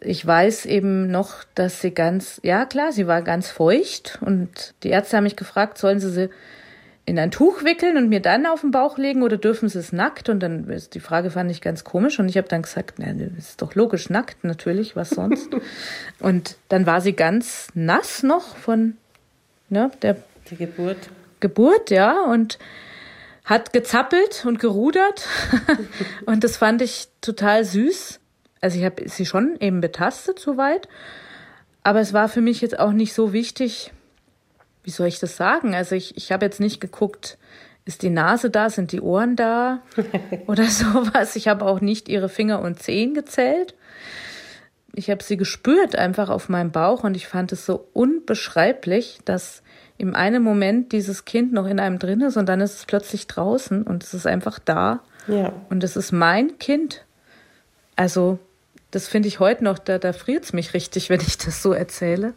Ich 0.00 0.26
weiß 0.26 0.66
eben 0.66 1.10
noch, 1.10 1.44
dass 1.54 1.80
sie 1.80 1.92
ganz, 1.92 2.40
ja 2.42 2.64
klar, 2.64 2.92
sie 2.92 3.06
war 3.06 3.22
ganz 3.22 3.50
feucht 3.50 4.18
und 4.22 4.74
die 4.82 4.88
Ärzte 4.88 5.16
haben 5.16 5.24
mich 5.24 5.36
gefragt, 5.36 5.78
sollen 5.78 6.00
sie 6.00 6.10
sie 6.10 6.30
in 7.10 7.18
ein 7.18 7.30
Tuch 7.30 7.64
wickeln 7.64 7.96
und 7.96 8.08
mir 8.08 8.20
dann 8.20 8.46
auf 8.46 8.60
den 8.60 8.70
Bauch 8.70 8.96
legen 8.96 9.22
oder 9.22 9.36
dürfen 9.36 9.68
sie 9.68 9.78
es 9.78 9.92
nackt? 9.92 10.28
Und 10.28 10.40
dann 10.40 10.68
ist 10.68 10.94
die 10.94 11.00
Frage 11.00 11.30
fand 11.30 11.50
ich 11.50 11.60
ganz 11.60 11.82
komisch 11.82 12.20
und 12.20 12.28
ich 12.28 12.36
habe 12.36 12.48
dann 12.48 12.62
gesagt, 12.62 12.94
na, 12.98 13.12
das 13.12 13.48
ist 13.50 13.62
doch 13.62 13.74
logisch 13.74 14.10
nackt 14.10 14.44
natürlich, 14.44 14.96
was 14.96 15.10
sonst? 15.10 15.48
und 16.20 16.56
dann 16.68 16.86
war 16.86 17.00
sie 17.00 17.14
ganz 17.14 17.68
nass 17.74 18.22
noch 18.22 18.56
von 18.56 18.96
ne, 19.68 19.90
der 20.02 20.16
die 20.50 20.56
Geburt. 20.56 20.98
Geburt, 21.40 21.90
ja, 21.90 22.22
und 22.24 22.58
hat 23.44 23.72
gezappelt 23.72 24.44
und 24.46 24.60
gerudert 24.60 25.26
und 26.26 26.44
das 26.44 26.56
fand 26.56 26.80
ich 26.82 27.08
total 27.20 27.64
süß. 27.64 28.19
Also 28.60 28.78
ich 28.78 28.84
habe 28.84 29.08
sie 29.08 29.26
schon 29.26 29.56
eben 29.60 29.80
betastet 29.80 30.38
soweit, 30.38 30.88
aber 31.82 32.00
es 32.00 32.12
war 32.12 32.28
für 32.28 32.40
mich 32.40 32.60
jetzt 32.60 32.78
auch 32.78 32.92
nicht 32.92 33.14
so 33.14 33.32
wichtig, 33.32 33.92
wie 34.84 34.90
soll 34.90 35.06
ich 35.06 35.18
das 35.18 35.36
sagen? 35.36 35.74
Also 35.74 35.94
ich, 35.94 36.16
ich 36.16 36.32
habe 36.32 36.44
jetzt 36.44 36.60
nicht 36.60 36.80
geguckt, 36.80 37.38
ist 37.84 38.02
die 38.02 38.10
Nase 38.10 38.50
da, 38.50 38.70
sind 38.70 38.92
die 38.92 39.00
Ohren 39.00 39.36
da 39.36 39.80
oder 40.46 40.64
sowas. 40.64 41.36
Ich 41.36 41.48
habe 41.48 41.64
auch 41.64 41.80
nicht 41.80 42.08
ihre 42.08 42.28
Finger 42.28 42.60
und 42.60 42.82
Zehen 42.82 43.14
gezählt. 43.14 43.74
ich 44.94 45.10
habe 45.10 45.22
sie 45.22 45.36
gespürt 45.36 45.96
einfach 45.96 46.28
auf 46.28 46.48
meinem 46.48 46.70
Bauch 46.70 47.04
und 47.04 47.16
ich 47.16 47.26
fand 47.28 47.52
es 47.52 47.64
so 47.64 47.88
unbeschreiblich, 47.92 49.20
dass 49.24 49.62
im 49.98 50.14
einen 50.14 50.42
Moment 50.42 50.92
dieses 50.92 51.24
Kind 51.24 51.52
noch 51.52 51.66
in 51.66 51.78
einem 51.78 51.98
drin 51.98 52.22
ist 52.22 52.36
und 52.36 52.48
dann 52.48 52.60
ist 52.60 52.74
es 52.74 52.86
plötzlich 52.86 53.26
draußen 53.26 53.82
und 53.82 54.02
es 54.02 54.14
ist 54.14 54.26
einfach 54.26 54.58
da. 54.58 55.00
Ja. 55.26 55.52
Und 55.68 55.84
es 55.84 55.96
ist 55.96 56.10
mein 56.12 56.58
Kind. 56.58 57.04
Also, 57.96 58.38
das 58.90 59.06
finde 59.06 59.28
ich 59.28 59.40
heute 59.40 59.64
noch, 59.64 59.78
da, 59.78 59.98
da 59.98 60.12
friert 60.12 60.44
es 60.44 60.52
mich 60.52 60.74
richtig, 60.74 61.10
wenn 61.10 61.20
ich 61.20 61.38
das 61.38 61.62
so 61.62 61.72
erzähle. 61.72 62.34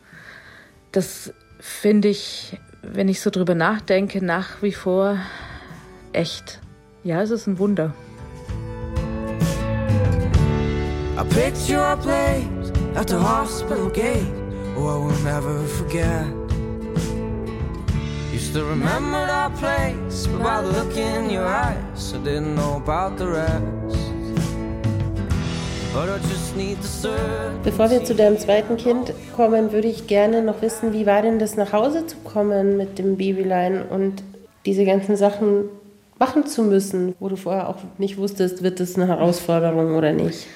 Das 0.91 1.33
finde 1.59 2.09
ich, 2.09 2.59
wenn 2.81 3.07
ich 3.07 3.21
so 3.21 3.29
drüber 3.29 3.55
nachdenke, 3.55 4.23
nach 4.23 4.61
wie 4.61 4.73
vor 4.73 5.17
echt. 6.11 6.59
Ja, 7.03 7.21
es 7.21 7.31
ist 7.31 7.47
ein 7.47 7.59
Wunder. 7.59 7.93
I 11.15 11.23
picture 11.29 11.79
our 11.79 11.97
place 11.97 12.71
at 12.95 13.09
the 13.09 13.15
hospital 13.15 13.89
gate. 13.89 14.25
Oh, 14.75 14.87
I 14.87 14.97
will 14.97 15.23
never 15.23 15.61
forget. 15.67 16.25
Used 18.33 18.53
to 18.53 18.63
remember 18.65 19.17
our 19.17 19.51
place, 19.51 20.27
but 20.27 20.41
by 20.41 20.61
the 20.61 20.99
in 20.99 21.29
your 21.29 21.45
eyes, 21.45 22.13
I 22.13 22.17
didn't 22.23 22.55
know 22.55 22.77
about 22.77 23.17
the 23.17 23.27
rest. 23.27 23.82
Bevor 27.63 27.91
wir 27.91 28.03
zu 28.03 28.15
deinem 28.15 28.39
zweiten 28.39 28.77
Kind 28.77 29.13
kommen, 29.35 29.71
würde 29.71 29.87
ich 29.87 30.07
gerne 30.07 30.41
noch 30.41 30.63
wissen, 30.63 30.91
wie 30.91 31.05
war 31.05 31.21
denn 31.21 31.37
das 31.37 31.55
nach 31.55 31.71
Hause 31.71 32.07
zu 32.07 32.17
kommen 32.17 32.77
mit 32.77 32.97
dem 32.97 33.15
Babylein 33.15 33.83
und 33.83 34.23
diese 34.65 34.85
ganzen 34.85 35.15
Sachen 35.17 35.65
machen 36.17 36.47
zu 36.47 36.63
müssen, 36.63 37.13
wo 37.19 37.29
du 37.29 37.35
vorher 37.35 37.69
auch 37.69 37.77
nicht 37.99 38.17
wusstest, 38.17 38.63
wird 38.63 38.79
das 38.79 38.95
eine 38.95 39.07
Herausforderung 39.07 39.95
oder 39.95 40.13
nicht? 40.13 40.47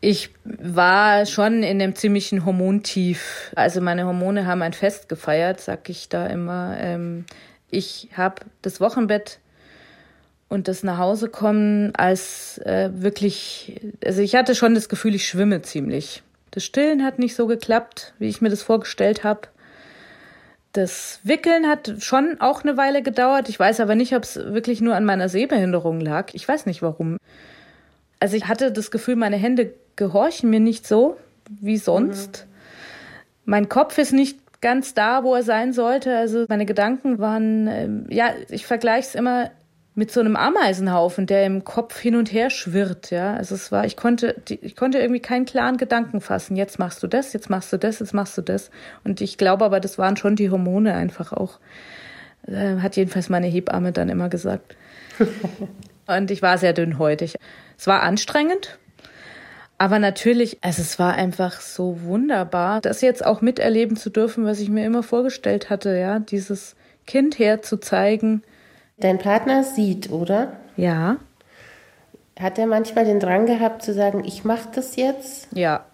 Ich 0.00 0.30
war 0.44 1.26
schon 1.26 1.62
in 1.62 1.82
einem 1.82 1.94
ziemlichen 1.94 2.46
Hormontief. 2.46 3.52
Also 3.56 3.82
meine 3.82 4.06
Hormone 4.06 4.46
haben 4.46 4.62
ein 4.62 4.72
Fest 4.72 5.10
gefeiert, 5.10 5.60
sag 5.60 5.90
ich 5.90 6.08
da 6.08 6.26
immer. 6.28 6.76
Ähm, 6.78 7.26
ich 7.70 8.08
habe 8.16 8.36
das 8.62 8.80
Wochenbett 8.80 9.38
und 10.48 10.68
das 10.68 10.82
nach 10.82 10.98
Hause 10.98 11.28
kommen 11.28 11.94
als 11.96 12.58
äh, 12.58 12.90
wirklich, 12.92 13.80
also 14.04 14.22
ich 14.22 14.34
hatte 14.36 14.54
schon 14.54 14.74
das 14.74 14.88
Gefühl, 14.88 15.14
ich 15.14 15.26
schwimme 15.26 15.62
ziemlich. 15.62 16.22
Das 16.52 16.64
Stillen 16.64 17.04
hat 17.04 17.18
nicht 17.18 17.34
so 17.34 17.46
geklappt, 17.46 18.14
wie 18.18 18.28
ich 18.28 18.40
mir 18.40 18.48
das 18.48 18.62
vorgestellt 18.62 19.24
habe. 19.24 19.48
Das 20.72 21.20
Wickeln 21.22 21.66
hat 21.66 21.96
schon 22.00 22.36
auch 22.40 22.62
eine 22.62 22.76
Weile 22.76 23.02
gedauert. 23.02 23.48
Ich 23.48 23.58
weiß 23.58 23.80
aber 23.80 23.94
nicht, 23.94 24.14
ob 24.14 24.22
es 24.22 24.36
wirklich 24.36 24.80
nur 24.80 24.94
an 24.94 25.04
meiner 25.04 25.28
Sehbehinderung 25.28 26.00
lag. 26.00 26.28
Ich 26.34 26.46
weiß 26.46 26.66
nicht 26.66 26.82
warum. 26.82 27.16
Also 28.20 28.36
ich 28.36 28.46
hatte 28.46 28.72
das 28.72 28.90
Gefühl, 28.90 29.16
meine 29.16 29.36
Hände 29.36 29.74
gehorchen 29.96 30.50
mir 30.50 30.60
nicht 30.60 30.86
so 30.86 31.16
wie 31.48 31.78
sonst. 31.78 32.46
Mhm. 32.46 32.52
Mein 33.46 33.68
Kopf 33.68 33.98
ist 33.98 34.12
nicht 34.12 34.38
ganz 34.60 34.94
da, 34.94 35.24
wo 35.24 35.34
er 35.34 35.42
sein 35.42 35.72
sollte. 35.72 36.16
Also 36.16 36.46
meine 36.48 36.66
Gedanken 36.66 37.18
waren, 37.18 37.68
ähm, 37.68 38.06
ja, 38.10 38.30
ich 38.48 38.66
vergleiche 38.66 39.08
es 39.08 39.14
immer 39.14 39.50
mit 39.96 40.12
so 40.12 40.20
einem 40.20 40.36
Ameisenhaufen, 40.36 41.26
der 41.26 41.46
im 41.46 41.64
Kopf 41.64 41.98
hin 41.98 42.16
und 42.16 42.30
her 42.30 42.50
schwirrt, 42.50 43.10
ja. 43.10 43.32
Also 43.32 43.54
es 43.54 43.72
war, 43.72 43.86
ich 43.86 43.96
konnte, 43.96 44.36
ich 44.46 44.76
konnte 44.76 44.98
irgendwie 44.98 45.22
keinen 45.22 45.46
klaren 45.46 45.78
Gedanken 45.78 46.20
fassen. 46.20 46.54
Jetzt 46.54 46.78
machst 46.78 47.02
du 47.02 47.06
das, 47.06 47.32
jetzt 47.32 47.48
machst 47.48 47.72
du 47.72 47.78
das, 47.78 47.98
jetzt 48.00 48.12
machst 48.12 48.36
du 48.36 48.42
das. 48.42 48.70
Und 49.04 49.22
ich 49.22 49.38
glaube 49.38 49.64
aber, 49.64 49.80
das 49.80 49.96
waren 49.96 50.18
schon 50.18 50.36
die 50.36 50.50
Hormone 50.50 50.94
einfach 50.94 51.32
auch. 51.32 51.60
Äh, 52.46 52.76
hat 52.76 52.96
jedenfalls 52.96 53.30
meine 53.30 53.46
Hebamme 53.46 53.92
dann 53.92 54.10
immer 54.10 54.28
gesagt. 54.28 54.76
und 56.06 56.30
ich 56.30 56.42
war 56.42 56.58
sehr 56.58 56.74
dünnhäutig. 56.74 57.36
Es 57.78 57.86
war 57.86 58.02
anstrengend. 58.02 58.78
Aber 59.78 59.98
natürlich, 59.98 60.58
also 60.62 60.82
es 60.82 60.98
war 60.98 61.14
einfach 61.14 61.60
so 61.62 62.02
wunderbar, 62.02 62.82
das 62.82 63.00
jetzt 63.00 63.24
auch 63.24 63.40
miterleben 63.40 63.96
zu 63.96 64.10
dürfen, 64.10 64.44
was 64.44 64.60
ich 64.60 64.68
mir 64.68 64.84
immer 64.84 65.02
vorgestellt 65.02 65.70
hatte, 65.70 65.96
ja, 65.96 66.18
dieses 66.18 66.76
Kind 67.06 67.38
herzuzeigen, 67.38 68.42
Dein 68.98 69.18
Partner 69.18 69.62
sieht, 69.62 70.10
oder? 70.10 70.56
Ja. 70.76 71.18
Hat 72.38 72.58
er 72.58 72.66
manchmal 72.66 73.04
den 73.04 73.20
Drang 73.20 73.46
gehabt 73.46 73.82
zu 73.82 73.92
sagen, 73.92 74.24
ich 74.24 74.44
mache 74.44 74.68
das 74.74 74.96
jetzt? 74.96 75.48
Ja. 75.52 75.84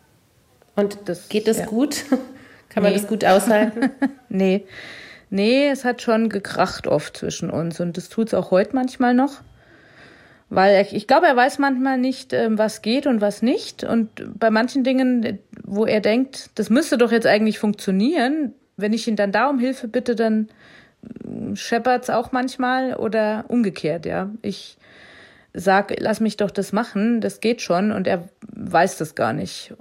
Und 0.76 0.98
das, 1.06 1.28
geht 1.28 1.48
das 1.48 1.58
ja. 1.58 1.66
gut? 1.66 2.04
Kann 2.68 2.82
man 2.82 2.92
das 2.92 3.06
gut 3.06 3.24
aushalten? 3.24 3.90
nee. 4.28 4.64
Nee, 5.30 5.68
es 5.68 5.84
hat 5.84 6.02
schon 6.02 6.28
gekracht 6.28 6.86
oft 6.86 7.16
zwischen 7.16 7.50
uns 7.50 7.80
und 7.80 7.96
das 7.96 8.08
tut 8.08 8.28
es 8.28 8.34
auch 8.34 8.50
heute 8.50 8.74
manchmal 8.74 9.14
noch. 9.14 9.40
Weil 10.48 10.74
er, 10.74 10.92
ich 10.92 11.06
glaube, 11.06 11.26
er 11.26 11.36
weiß 11.36 11.58
manchmal 11.58 11.96
nicht, 11.98 12.32
ähm, 12.32 12.58
was 12.58 12.82
geht 12.82 13.06
und 13.06 13.20
was 13.20 13.40
nicht. 13.40 13.84
Und 13.84 14.10
bei 14.38 14.50
manchen 14.50 14.84
Dingen, 14.84 15.38
wo 15.64 15.86
er 15.86 16.00
denkt, 16.00 16.50
das 16.56 16.68
müsste 16.68 16.98
doch 16.98 17.10
jetzt 17.10 17.26
eigentlich 17.26 17.58
funktionieren, 17.58 18.52
wenn 18.76 18.92
ich 18.92 19.08
ihn 19.08 19.16
dann 19.16 19.32
da 19.32 19.48
um 19.48 19.58
Hilfe 19.58 19.88
bitte, 19.88 20.14
dann 20.14 20.48
scheppert's 21.56 22.10
auch 22.10 22.32
manchmal 22.32 22.94
oder 22.94 23.44
umgekehrt, 23.48 24.06
ja. 24.06 24.30
Ich 24.42 24.76
sag, 25.54 25.94
lass 25.98 26.20
mich 26.20 26.36
doch 26.36 26.50
das 26.50 26.72
machen, 26.72 27.20
das 27.20 27.40
geht 27.40 27.60
schon 27.60 27.92
und 27.92 28.06
er 28.06 28.28
weiß 28.54 28.98
das 28.98 29.14
gar 29.14 29.32
nicht, 29.32 29.74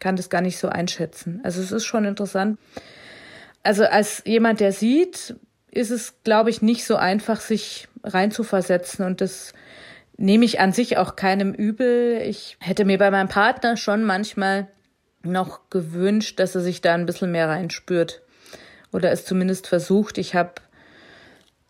kann 0.00 0.16
das 0.16 0.30
gar 0.30 0.40
nicht 0.40 0.58
so 0.58 0.68
einschätzen. 0.68 1.40
Also 1.44 1.60
es 1.60 1.72
ist 1.72 1.84
schon 1.84 2.04
interessant. 2.04 2.58
Also 3.62 3.84
als 3.84 4.22
jemand, 4.26 4.60
der 4.60 4.72
sieht, 4.72 5.36
ist 5.70 5.90
es, 5.90 6.14
glaube 6.24 6.50
ich, 6.50 6.62
nicht 6.62 6.84
so 6.84 6.96
einfach, 6.96 7.40
sich 7.40 7.88
reinzuversetzen 8.04 9.04
und 9.04 9.20
das 9.20 9.52
nehme 10.16 10.44
ich 10.44 10.60
an 10.60 10.72
sich 10.72 10.98
auch 10.98 11.16
keinem 11.16 11.54
übel. 11.54 12.20
Ich 12.22 12.56
hätte 12.60 12.84
mir 12.84 12.98
bei 12.98 13.10
meinem 13.10 13.28
Partner 13.28 13.76
schon 13.76 14.04
manchmal 14.04 14.68
noch 15.22 15.70
gewünscht, 15.70 16.40
dass 16.40 16.54
er 16.54 16.60
sich 16.60 16.80
da 16.80 16.94
ein 16.94 17.06
bisschen 17.06 17.30
mehr 17.30 17.48
reinspürt 17.48 18.22
oder 18.92 19.10
es 19.10 19.24
zumindest 19.24 19.66
versucht. 19.66 20.18
Ich 20.18 20.34
habe 20.34 20.54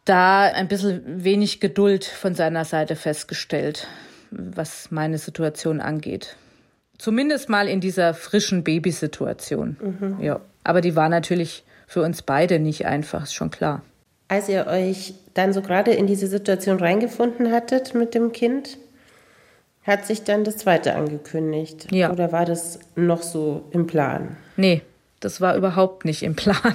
da 0.04 0.42
ein 0.44 0.68
bisschen 0.68 1.24
wenig 1.24 1.60
Geduld 1.60 2.04
von 2.04 2.34
seiner 2.34 2.64
Seite 2.64 2.96
festgestellt, 2.96 3.86
was 4.30 4.90
meine 4.90 5.18
Situation 5.18 5.80
angeht. 5.80 6.36
Zumindest 6.98 7.48
mal 7.48 7.68
in 7.68 7.80
dieser 7.80 8.14
frischen 8.14 8.64
Babysituation. 8.64 9.76
Mhm. 9.80 10.20
Ja. 10.20 10.40
Aber 10.64 10.80
die 10.80 10.94
war 10.96 11.08
natürlich 11.08 11.64
für 11.86 12.02
uns 12.02 12.22
beide 12.22 12.58
nicht 12.58 12.86
einfach, 12.86 13.24
ist 13.24 13.34
schon 13.34 13.50
klar. 13.50 13.82
Als 14.28 14.48
ihr 14.48 14.66
euch 14.66 15.14
dann 15.34 15.52
so 15.52 15.60
gerade 15.60 15.92
in 15.92 16.06
diese 16.06 16.26
Situation 16.26 16.78
reingefunden 16.78 17.52
hattet 17.52 17.94
mit 17.94 18.14
dem 18.14 18.32
Kind, 18.32 18.78
hat 19.82 20.06
sich 20.06 20.22
dann 20.22 20.44
das 20.44 20.58
zweite 20.58 20.94
angekündigt? 20.94 21.88
Ja. 21.90 22.12
Oder 22.12 22.32
war 22.32 22.44
das 22.44 22.78
noch 22.94 23.22
so 23.22 23.68
im 23.72 23.86
Plan? 23.86 24.36
Nee, 24.56 24.82
das 25.20 25.40
war 25.40 25.56
überhaupt 25.56 26.04
nicht 26.04 26.22
im 26.22 26.36
Plan. 26.36 26.74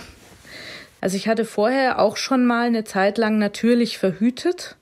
Also 1.01 1.17
ich 1.17 1.27
hatte 1.27 1.45
vorher 1.45 1.99
auch 1.99 2.17
schon 2.17 2.45
mal 2.45 2.67
eine 2.67 2.83
Zeit 2.83 3.17
lang 3.17 3.37
natürlich 3.37 3.97
verhütet 3.97 4.75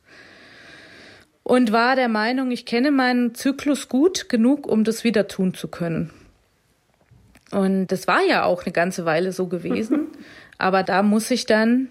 und 1.44 1.72
war 1.72 1.96
der 1.96 2.10
Meinung, 2.10 2.52
ich 2.52 2.66
kenne 2.66 2.92
meinen 2.92 3.36
Zyklus 3.36 3.90
gut 3.90 4.30
genug, 4.30 4.68
um 4.68 4.84
das 4.84 5.04
wieder 5.04 5.28
tun 5.28 5.54
zu 5.54 5.68
können. 5.68 6.12
Und 7.52 7.88
das 7.88 8.08
war 8.08 8.22
ja 8.28 8.44
auch 8.44 8.64
eine 8.64 8.74
ganze 8.74 9.06
Weile 9.06 9.32
so 9.32 9.48
gewesen. 9.48 10.08
Aber 10.58 10.84
da 10.84 11.04
muss 11.04 11.30
ich 11.32 11.46
dann 11.46 11.90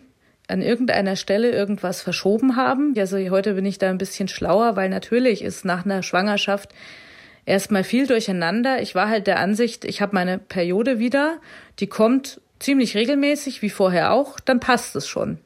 an 0.48 0.60
irgendeiner 0.60 1.16
Stelle 1.16 1.50
irgendwas 1.50 2.02
verschoben 2.02 2.56
haben. 2.56 2.94
Also 2.98 3.16
heute 3.30 3.54
bin 3.54 3.64
ich 3.64 3.78
da 3.78 3.90
ein 3.90 3.98
bisschen 3.98 4.28
schlauer, 4.28 4.76
weil 4.76 4.88
natürlich 4.88 5.42
ist 5.42 5.64
nach 5.64 5.84
einer 5.84 6.02
Schwangerschaft 6.02 6.74
erstmal 7.46 7.84
viel 7.84 8.06
durcheinander. 8.06 8.82
Ich 8.82 8.94
war 8.94 9.08
halt 9.08 9.26
der 9.26 9.38
Ansicht, 9.38 9.84
ich 9.84 10.02
habe 10.02 10.14
meine 10.14 10.38
Periode 10.38 10.98
wieder, 10.98 11.38
die 11.78 11.86
kommt 11.86 12.40
ziemlich 12.64 12.96
regelmäßig, 12.96 13.62
wie 13.62 13.70
vorher 13.70 14.12
auch, 14.12 14.40
dann 14.40 14.58
passt 14.58 14.96
es 14.96 15.06
schon. 15.06 15.38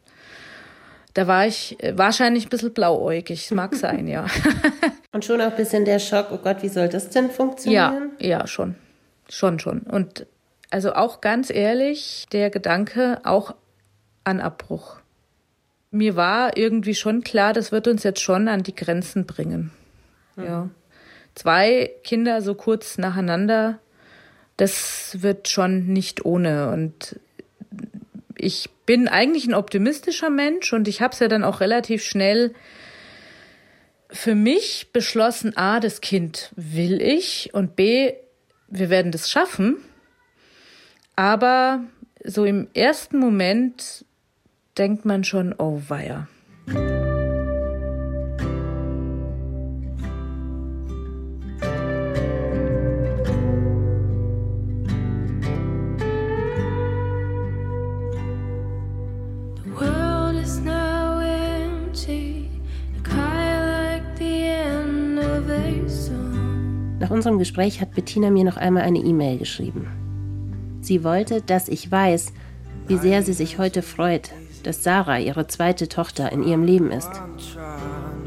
Da 1.14 1.26
war 1.26 1.46
ich 1.46 1.82
äh, 1.82 1.98
wahrscheinlich 1.98 2.46
ein 2.46 2.48
bisschen 2.48 2.72
blauäugig, 2.72 3.50
mag 3.50 3.74
sein, 3.74 4.06
ja. 4.06 4.26
Und 5.12 5.24
schon 5.24 5.40
auch 5.40 5.50
ein 5.50 5.56
bisschen 5.56 5.84
der 5.84 5.98
Schock, 5.98 6.28
oh 6.30 6.38
Gott, 6.38 6.62
wie 6.62 6.68
soll 6.68 6.88
das 6.88 7.10
denn 7.10 7.30
funktionieren? 7.30 8.12
Ja, 8.18 8.26
ja, 8.26 8.46
schon. 8.46 8.76
Schon, 9.28 9.58
schon. 9.58 9.80
Und 9.80 10.26
also 10.70 10.92
auch 10.92 11.20
ganz 11.20 11.50
ehrlich, 11.50 12.26
der 12.32 12.50
Gedanke 12.50 13.20
auch 13.24 13.54
an 14.24 14.40
Abbruch. 14.40 14.98
Mir 15.90 16.16
war 16.16 16.56
irgendwie 16.56 16.94
schon 16.94 17.24
klar, 17.24 17.52
das 17.52 17.72
wird 17.72 17.88
uns 17.88 18.02
jetzt 18.02 18.20
schon 18.20 18.46
an 18.46 18.62
die 18.62 18.74
Grenzen 18.74 19.26
bringen. 19.26 19.72
Mhm. 20.36 20.44
Ja. 20.44 20.70
Zwei 21.34 21.90
Kinder 22.04 22.42
so 22.42 22.54
kurz 22.54 22.98
nacheinander 22.98 23.78
das 24.58 25.22
wird 25.22 25.48
schon 25.48 25.86
nicht 25.86 26.26
ohne. 26.26 26.70
Und 26.70 27.18
ich 28.36 28.68
bin 28.84 29.08
eigentlich 29.08 29.46
ein 29.46 29.54
optimistischer 29.54 30.28
Mensch 30.28 30.72
und 30.74 30.86
ich 30.86 31.00
habe 31.00 31.14
es 31.14 31.20
ja 31.20 31.28
dann 31.28 31.44
auch 31.44 31.60
relativ 31.60 32.04
schnell 32.04 32.54
für 34.10 34.34
mich 34.34 34.90
beschlossen, 34.92 35.56
a, 35.56 35.80
das 35.80 36.00
Kind 36.00 36.52
will 36.56 37.00
ich 37.00 37.50
und 37.52 37.76
b, 37.76 38.14
wir 38.68 38.90
werden 38.90 39.12
das 39.12 39.30
schaffen. 39.30 39.76
Aber 41.14 41.84
so 42.24 42.44
im 42.44 42.68
ersten 42.74 43.18
Moment 43.18 44.04
denkt 44.76 45.04
man 45.04 45.24
schon, 45.24 45.54
oh 45.58 45.82
weia. 45.88 46.28
Unserem 67.18 67.40
Gespräch 67.40 67.80
hat 67.80 67.94
Bettina 67.94 68.30
mir 68.30 68.44
noch 68.44 68.56
einmal 68.56 68.84
eine 68.84 69.00
E-Mail 69.00 69.38
geschrieben. 69.38 69.88
Sie 70.80 71.02
wollte, 71.02 71.42
dass 71.42 71.68
ich 71.68 71.90
weiß, 71.90 72.32
wie 72.86 72.96
sehr 72.96 73.24
sie 73.24 73.32
sich 73.32 73.58
heute 73.58 73.82
freut, 73.82 74.30
dass 74.62 74.84
Sarah 74.84 75.18
ihre 75.18 75.48
zweite 75.48 75.88
Tochter 75.88 76.30
in 76.30 76.44
ihrem 76.44 76.62
Leben 76.62 76.92
ist. 76.92 77.10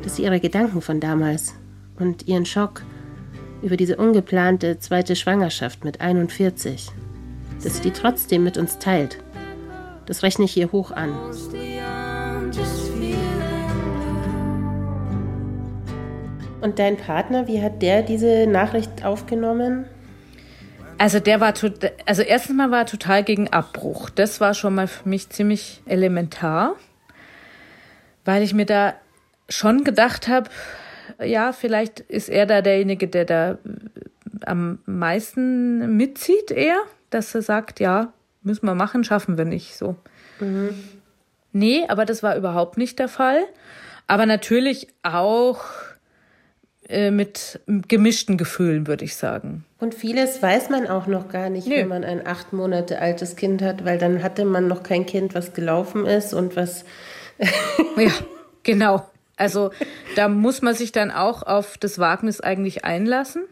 Dass 0.03 0.17
sie 0.17 0.23
ihre 0.23 0.41
Gedanken 0.41 0.81
von 0.81 0.99
damals 0.99 1.55
und 1.97 2.27
ihren 2.27 2.45
Schock 2.45 2.83
über 3.61 3.77
diese 3.77 3.95
ungeplante 3.95 4.77
zweite 4.79 5.15
Schwangerschaft 5.15 5.85
mit 5.85 6.01
41, 6.01 6.91
dass 7.63 7.77
sie 7.77 7.83
die 7.83 7.91
trotzdem 7.91 8.43
mit 8.43 8.57
uns 8.57 8.77
teilt. 8.77 9.23
Das 10.05 10.21
rechne 10.21 10.43
ich 10.45 10.57
ihr 10.57 10.73
hoch 10.73 10.91
an. 10.91 11.13
Und 16.61 16.77
dein 16.77 16.97
Partner, 16.97 17.47
wie 17.47 17.61
hat 17.61 17.81
der 17.81 18.03
diese 18.03 18.45
Nachricht 18.47 19.03
aufgenommen? 19.03 19.85
Also 20.99 21.19
der 21.19 21.41
war 21.41 21.53
also 22.05 22.21
erstens 22.21 22.55
mal 22.55 22.69
war 22.69 22.81
er 22.81 22.85
total 22.85 23.23
gegen 23.23 23.47
Abbruch. 23.47 24.11
Das 24.11 24.39
war 24.39 24.53
schon 24.53 24.75
mal 24.75 24.87
für 24.87 25.09
mich 25.09 25.29
ziemlich 25.29 25.81
elementar, 25.87 26.75
weil 28.23 28.43
ich 28.43 28.53
mir 28.53 28.67
da 28.67 28.93
schon 29.49 29.83
gedacht 29.83 30.27
habe, 30.27 30.51
ja, 31.23 31.53
vielleicht 31.53 31.99
ist 32.01 32.29
er 32.29 32.45
da 32.45 32.61
derjenige, 32.61 33.07
der 33.07 33.25
da 33.25 33.57
am 34.45 34.79
meisten 34.85 35.97
mitzieht, 35.97 36.51
eher, 36.51 36.79
dass 37.09 37.33
er 37.33 37.41
sagt, 37.41 37.79
ja, 37.79 38.13
müssen 38.43 38.67
wir 38.67 38.75
machen, 38.75 39.03
schaffen 39.03 39.37
wir 39.37 39.45
nicht 39.45 39.75
so. 39.75 39.95
Mhm. 40.39 40.75
Nee, 41.51 41.85
aber 41.87 42.05
das 42.05 42.21
war 42.21 42.35
überhaupt 42.37 42.77
nicht 42.77 42.99
der 42.99 43.07
Fall. 43.07 43.43
Aber 44.07 44.25
natürlich 44.25 44.87
auch 45.03 45.63
äh, 46.91 47.11
mit 47.11 47.59
gemischten 47.87 48.37
Gefühlen, 48.37 48.87
würde 48.87 49.05
ich 49.05 49.15
sagen. 49.15 49.65
Und 49.79 49.95
vieles 49.95 50.41
weiß 50.41 50.69
man 50.69 50.87
auch 50.87 51.07
noch 51.07 51.29
gar 51.29 51.49
nicht, 51.49 51.67
nee. 51.67 51.77
wenn 51.77 51.87
man 51.87 52.03
ein 52.03 52.25
acht 52.25 52.53
Monate 52.53 52.99
altes 52.99 53.35
Kind 53.35 53.61
hat, 53.61 53.85
weil 53.85 53.97
dann 53.97 54.21
hatte 54.23 54.45
man 54.45 54.67
noch 54.67 54.83
kein 54.83 55.05
Kind, 55.05 55.33
was 55.33 55.53
gelaufen 55.53 56.05
ist 56.05 56.33
und 56.33 56.55
was. 56.55 56.85
ja, 57.97 58.11
genau. 58.63 59.05
Also 59.37 59.71
da 60.15 60.27
muss 60.27 60.61
man 60.61 60.75
sich 60.75 60.91
dann 60.91 61.09
auch 61.09 61.41
auf 61.41 61.77
das 61.77 61.97
Wagnis 61.97 62.41
eigentlich 62.41 62.85
einlassen. 62.85 63.43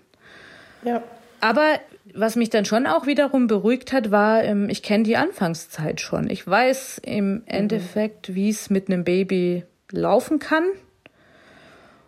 Ja. 0.84 1.01
Aber 1.41 1.79
was 2.13 2.36
mich 2.36 2.50
dann 2.50 2.65
schon 2.65 2.86
auch 2.86 3.05
wiederum 3.08 3.48
beruhigt 3.48 3.93
hat, 3.93 4.12
war, 4.12 4.43
ähm, 4.43 4.69
ich 4.69 4.84
kenne 4.84 5.03
die 5.03 5.17
Anfangszeit 5.17 6.01
schon. 6.01 6.29
Ich 6.29 6.46
weiß 6.46 7.01
im 7.03 7.31
mhm. 7.31 7.43
Endeffekt, 7.46 8.36
wie 8.36 8.50
es 8.50 8.69
mit 8.69 8.88
einem 8.88 9.03
Baby 9.03 9.63
laufen 9.91 10.39
kann. 10.39 10.63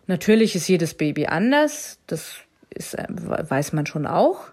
Natürlich 0.08 0.55
ist 0.55 0.67
jedes 0.67 0.93
Baby 0.93 1.27
anders, 1.27 2.00
das 2.08 2.36
ist, 2.70 2.96
äh, 2.96 3.05
weiß 3.10 3.74
man 3.74 3.86
schon 3.86 4.05
auch. 4.08 4.46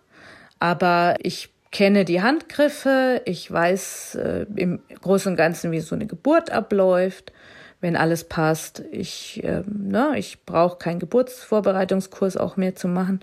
Aber 0.58 1.16
ich 1.20 1.50
kenne 1.70 2.04
die 2.04 2.22
Handgriffe, 2.22 3.22
ich 3.24 3.50
weiß 3.50 4.16
äh, 4.16 4.46
im 4.56 4.80
Großen 5.00 5.32
und 5.32 5.36
Ganzen, 5.36 5.70
wie 5.70 5.80
so 5.80 5.94
eine 5.94 6.06
Geburt 6.06 6.50
abläuft, 6.50 7.32
wenn 7.80 7.96
alles 7.96 8.24
passt. 8.24 8.82
Ich, 8.90 9.42
äh, 9.44 9.62
ne, 9.66 10.14
ich 10.16 10.44
brauche 10.44 10.78
keinen 10.78 10.98
Geburtsvorbereitungskurs 10.98 12.36
auch 12.36 12.56
mehr 12.56 12.74
zu 12.74 12.88
machen. 12.88 13.20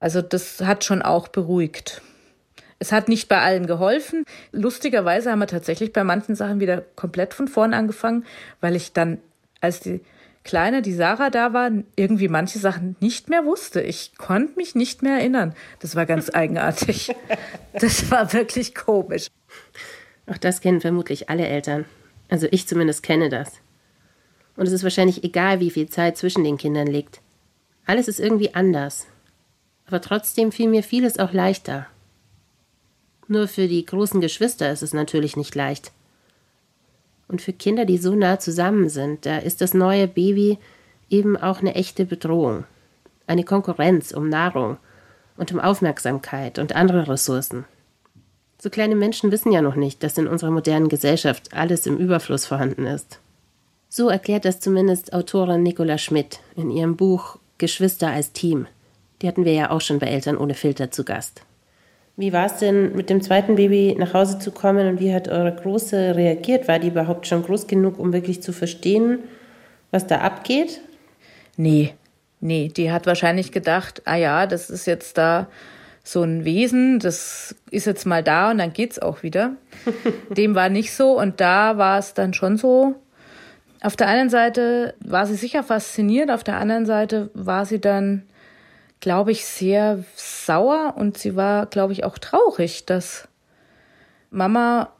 Also 0.00 0.22
das 0.22 0.60
hat 0.62 0.84
schon 0.84 1.02
auch 1.02 1.28
beruhigt. 1.28 2.00
Es 2.78 2.92
hat 2.92 3.08
nicht 3.08 3.28
bei 3.28 3.42
allen 3.42 3.66
geholfen. 3.66 4.24
Lustigerweise 4.52 5.30
haben 5.30 5.40
wir 5.40 5.46
tatsächlich 5.46 5.92
bei 5.92 6.02
manchen 6.02 6.34
Sachen 6.34 6.60
wieder 6.60 6.82
komplett 6.96 7.34
von 7.34 7.46
vorn 7.46 7.74
angefangen, 7.74 8.24
weil 8.62 8.74
ich 8.74 8.94
dann, 8.94 9.18
als 9.60 9.80
die 9.80 10.00
Kleine, 10.42 10.80
die 10.80 10.94
Sarah 10.94 11.28
da 11.28 11.52
war, 11.52 11.70
irgendwie 11.96 12.28
manche 12.28 12.58
Sachen 12.58 12.96
nicht 13.00 13.28
mehr 13.28 13.44
wusste. 13.44 13.82
Ich 13.82 14.16
konnte 14.16 14.56
mich 14.56 14.74
nicht 14.74 15.02
mehr 15.02 15.18
erinnern. 15.18 15.54
Das 15.80 15.96
war 15.96 16.06
ganz 16.06 16.30
eigenartig. 16.30 17.14
Das 17.72 18.10
war 18.10 18.32
wirklich 18.32 18.74
komisch. 18.74 19.28
Auch 20.26 20.38
das 20.38 20.60
kennen 20.60 20.80
vermutlich 20.80 21.30
alle 21.30 21.46
Eltern. 21.46 21.84
Also 22.28 22.48
ich 22.50 22.66
zumindest 22.66 23.04
kenne 23.04 23.28
das. 23.28 23.60
Und 24.56 24.66
es 24.66 24.72
ist 24.72 24.82
wahrscheinlich 24.82 25.22
egal, 25.22 25.60
wie 25.60 25.70
viel 25.70 25.88
Zeit 25.88 26.16
zwischen 26.16 26.42
den 26.42 26.58
Kindern 26.58 26.88
liegt. 26.88 27.20
Alles 27.86 28.08
ist 28.08 28.18
irgendwie 28.18 28.54
anders. 28.54 29.06
Aber 29.86 30.00
trotzdem 30.00 30.50
fiel 30.50 30.68
mir 30.68 30.82
vieles 30.82 31.18
auch 31.18 31.32
leichter. 31.32 31.86
Nur 33.28 33.46
für 33.46 33.68
die 33.68 33.86
großen 33.86 34.20
Geschwister 34.20 34.70
ist 34.72 34.82
es 34.82 34.92
natürlich 34.92 35.36
nicht 35.36 35.54
leicht. 35.54 35.92
Und 37.30 37.40
für 37.40 37.52
Kinder, 37.52 37.84
die 37.84 37.96
so 37.96 38.16
nah 38.16 38.40
zusammen 38.40 38.88
sind, 38.88 39.24
da 39.24 39.38
ist 39.38 39.60
das 39.60 39.72
neue 39.72 40.08
Baby 40.08 40.58
eben 41.08 41.36
auch 41.36 41.60
eine 41.60 41.76
echte 41.76 42.04
Bedrohung. 42.04 42.64
Eine 43.28 43.44
Konkurrenz 43.44 44.10
um 44.10 44.28
Nahrung 44.28 44.78
und 45.36 45.52
um 45.52 45.60
Aufmerksamkeit 45.60 46.58
und 46.58 46.74
andere 46.74 47.06
Ressourcen. 47.06 47.66
So 48.60 48.68
kleine 48.68 48.96
Menschen 48.96 49.30
wissen 49.30 49.52
ja 49.52 49.62
noch 49.62 49.76
nicht, 49.76 50.02
dass 50.02 50.18
in 50.18 50.26
unserer 50.26 50.50
modernen 50.50 50.88
Gesellschaft 50.88 51.54
alles 51.54 51.86
im 51.86 51.98
Überfluss 51.98 52.46
vorhanden 52.46 52.84
ist. 52.84 53.20
So 53.88 54.08
erklärt 54.08 54.44
das 54.44 54.58
zumindest 54.58 55.12
Autorin 55.12 55.62
Nicola 55.62 55.98
Schmidt 55.98 56.40
in 56.56 56.68
ihrem 56.68 56.96
Buch 56.96 57.38
Geschwister 57.58 58.08
als 58.08 58.32
Team. 58.32 58.66
Die 59.22 59.28
hatten 59.28 59.44
wir 59.44 59.52
ja 59.52 59.70
auch 59.70 59.80
schon 59.80 60.00
bei 60.00 60.08
Eltern 60.08 60.36
ohne 60.36 60.54
Filter 60.54 60.90
zu 60.90 61.04
Gast. 61.04 61.42
Wie 62.20 62.34
war 62.34 62.44
es 62.44 62.58
denn, 62.58 62.94
mit 62.94 63.08
dem 63.08 63.22
zweiten 63.22 63.56
Baby 63.56 63.96
nach 63.98 64.12
Hause 64.12 64.38
zu 64.38 64.50
kommen 64.50 64.86
und 64.86 65.00
wie 65.00 65.14
hat 65.14 65.28
eure 65.28 65.54
Große 65.54 66.14
reagiert? 66.16 66.68
War 66.68 66.78
die 66.78 66.88
überhaupt 66.88 67.26
schon 67.26 67.42
groß 67.42 67.66
genug, 67.66 67.98
um 67.98 68.12
wirklich 68.12 68.42
zu 68.42 68.52
verstehen, 68.52 69.20
was 69.90 70.06
da 70.06 70.18
abgeht? 70.18 70.82
Nee, 71.56 71.94
nee, 72.40 72.70
die 72.76 72.92
hat 72.92 73.06
wahrscheinlich 73.06 73.52
gedacht, 73.52 74.02
ah 74.04 74.16
ja, 74.16 74.46
das 74.46 74.68
ist 74.68 74.84
jetzt 74.84 75.16
da 75.16 75.48
so 76.04 76.22
ein 76.22 76.44
Wesen, 76.44 76.98
das 76.98 77.54
ist 77.70 77.86
jetzt 77.86 78.04
mal 78.04 78.22
da 78.22 78.50
und 78.50 78.58
dann 78.58 78.74
geht's 78.74 78.98
auch 78.98 79.22
wieder. 79.22 79.52
Dem 80.36 80.54
war 80.54 80.68
nicht 80.68 80.92
so 80.92 81.18
und 81.18 81.40
da 81.40 81.78
war 81.78 81.98
es 81.98 82.12
dann 82.12 82.34
schon 82.34 82.58
so. 82.58 82.96
Auf 83.80 83.96
der 83.96 84.08
einen 84.08 84.28
Seite 84.28 84.92
war 85.02 85.26
sie 85.26 85.36
sicher 85.36 85.62
fasziniert, 85.62 86.30
auf 86.30 86.44
der 86.44 86.58
anderen 86.58 86.84
Seite 86.84 87.30
war 87.32 87.64
sie 87.64 87.80
dann 87.80 88.24
glaube 89.00 89.32
ich, 89.32 89.46
sehr 89.46 90.04
sauer 90.14 90.94
und 90.96 91.18
sie 91.18 91.34
war, 91.34 91.66
glaube 91.66 91.92
ich, 91.92 92.04
auch 92.04 92.18
traurig, 92.18 92.84
dass 92.84 93.28
Mama 94.30 94.92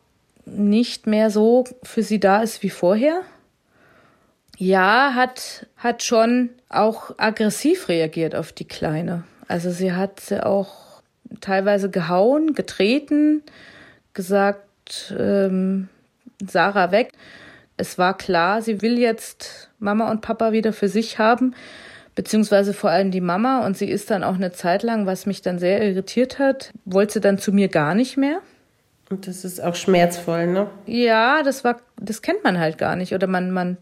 nicht 0.46 1.06
mehr 1.06 1.30
so 1.30 1.64
für 1.82 2.02
sie 2.02 2.18
da 2.18 2.42
ist 2.42 2.62
wie 2.62 2.70
vorher. 2.70 3.22
Ja, 4.56 5.12
hat, 5.14 5.66
hat 5.76 6.02
schon 6.02 6.50
auch 6.68 7.12
aggressiv 7.18 7.88
reagiert 7.88 8.34
auf 8.34 8.52
die 8.52 8.66
Kleine. 8.66 9.24
Also 9.48 9.70
sie 9.70 9.92
hat 9.92 10.20
sie 10.20 10.44
auch 10.44 11.02
teilweise 11.40 11.90
gehauen, 11.90 12.54
getreten, 12.54 13.42
gesagt, 14.12 15.14
ähm, 15.18 15.88
Sarah 16.46 16.90
weg. 16.90 17.12
Es 17.76 17.96
war 17.96 18.16
klar, 18.16 18.60
sie 18.60 18.82
will 18.82 18.98
jetzt 18.98 19.70
Mama 19.78 20.10
und 20.10 20.20
Papa 20.20 20.52
wieder 20.52 20.72
für 20.72 20.88
sich 20.88 21.18
haben 21.18 21.54
beziehungsweise 22.20 22.74
vor 22.74 22.90
allem 22.90 23.10
die 23.10 23.22
Mama. 23.22 23.64
Und 23.64 23.78
sie 23.78 23.88
ist 23.88 24.10
dann 24.10 24.24
auch 24.24 24.34
eine 24.34 24.52
Zeit 24.52 24.82
lang, 24.82 25.06
was 25.06 25.24
mich 25.24 25.40
dann 25.40 25.58
sehr 25.58 25.82
irritiert 25.82 26.38
hat, 26.38 26.70
wollte 26.84 27.14
sie 27.14 27.20
dann 27.22 27.38
zu 27.38 27.50
mir 27.50 27.68
gar 27.68 27.94
nicht 27.94 28.18
mehr. 28.18 28.40
Und 29.08 29.26
das 29.26 29.42
ist 29.42 29.58
auch 29.58 29.74
schmerzvoll, 29.74 30.46
ne? 30.46 30.66
Ja, 30.84 31.42
das 31.42 31.64
war, 31.64 31.80
das 31.98 32.20
kennt 32.20 32.44
man 32.44 32.58
halt 32.58 32.76
gar 32.76 32.94
nicht. 32.94 33.14
Oder 33.14 33.26
man, 33.26 33.52
man, 33.52 33.78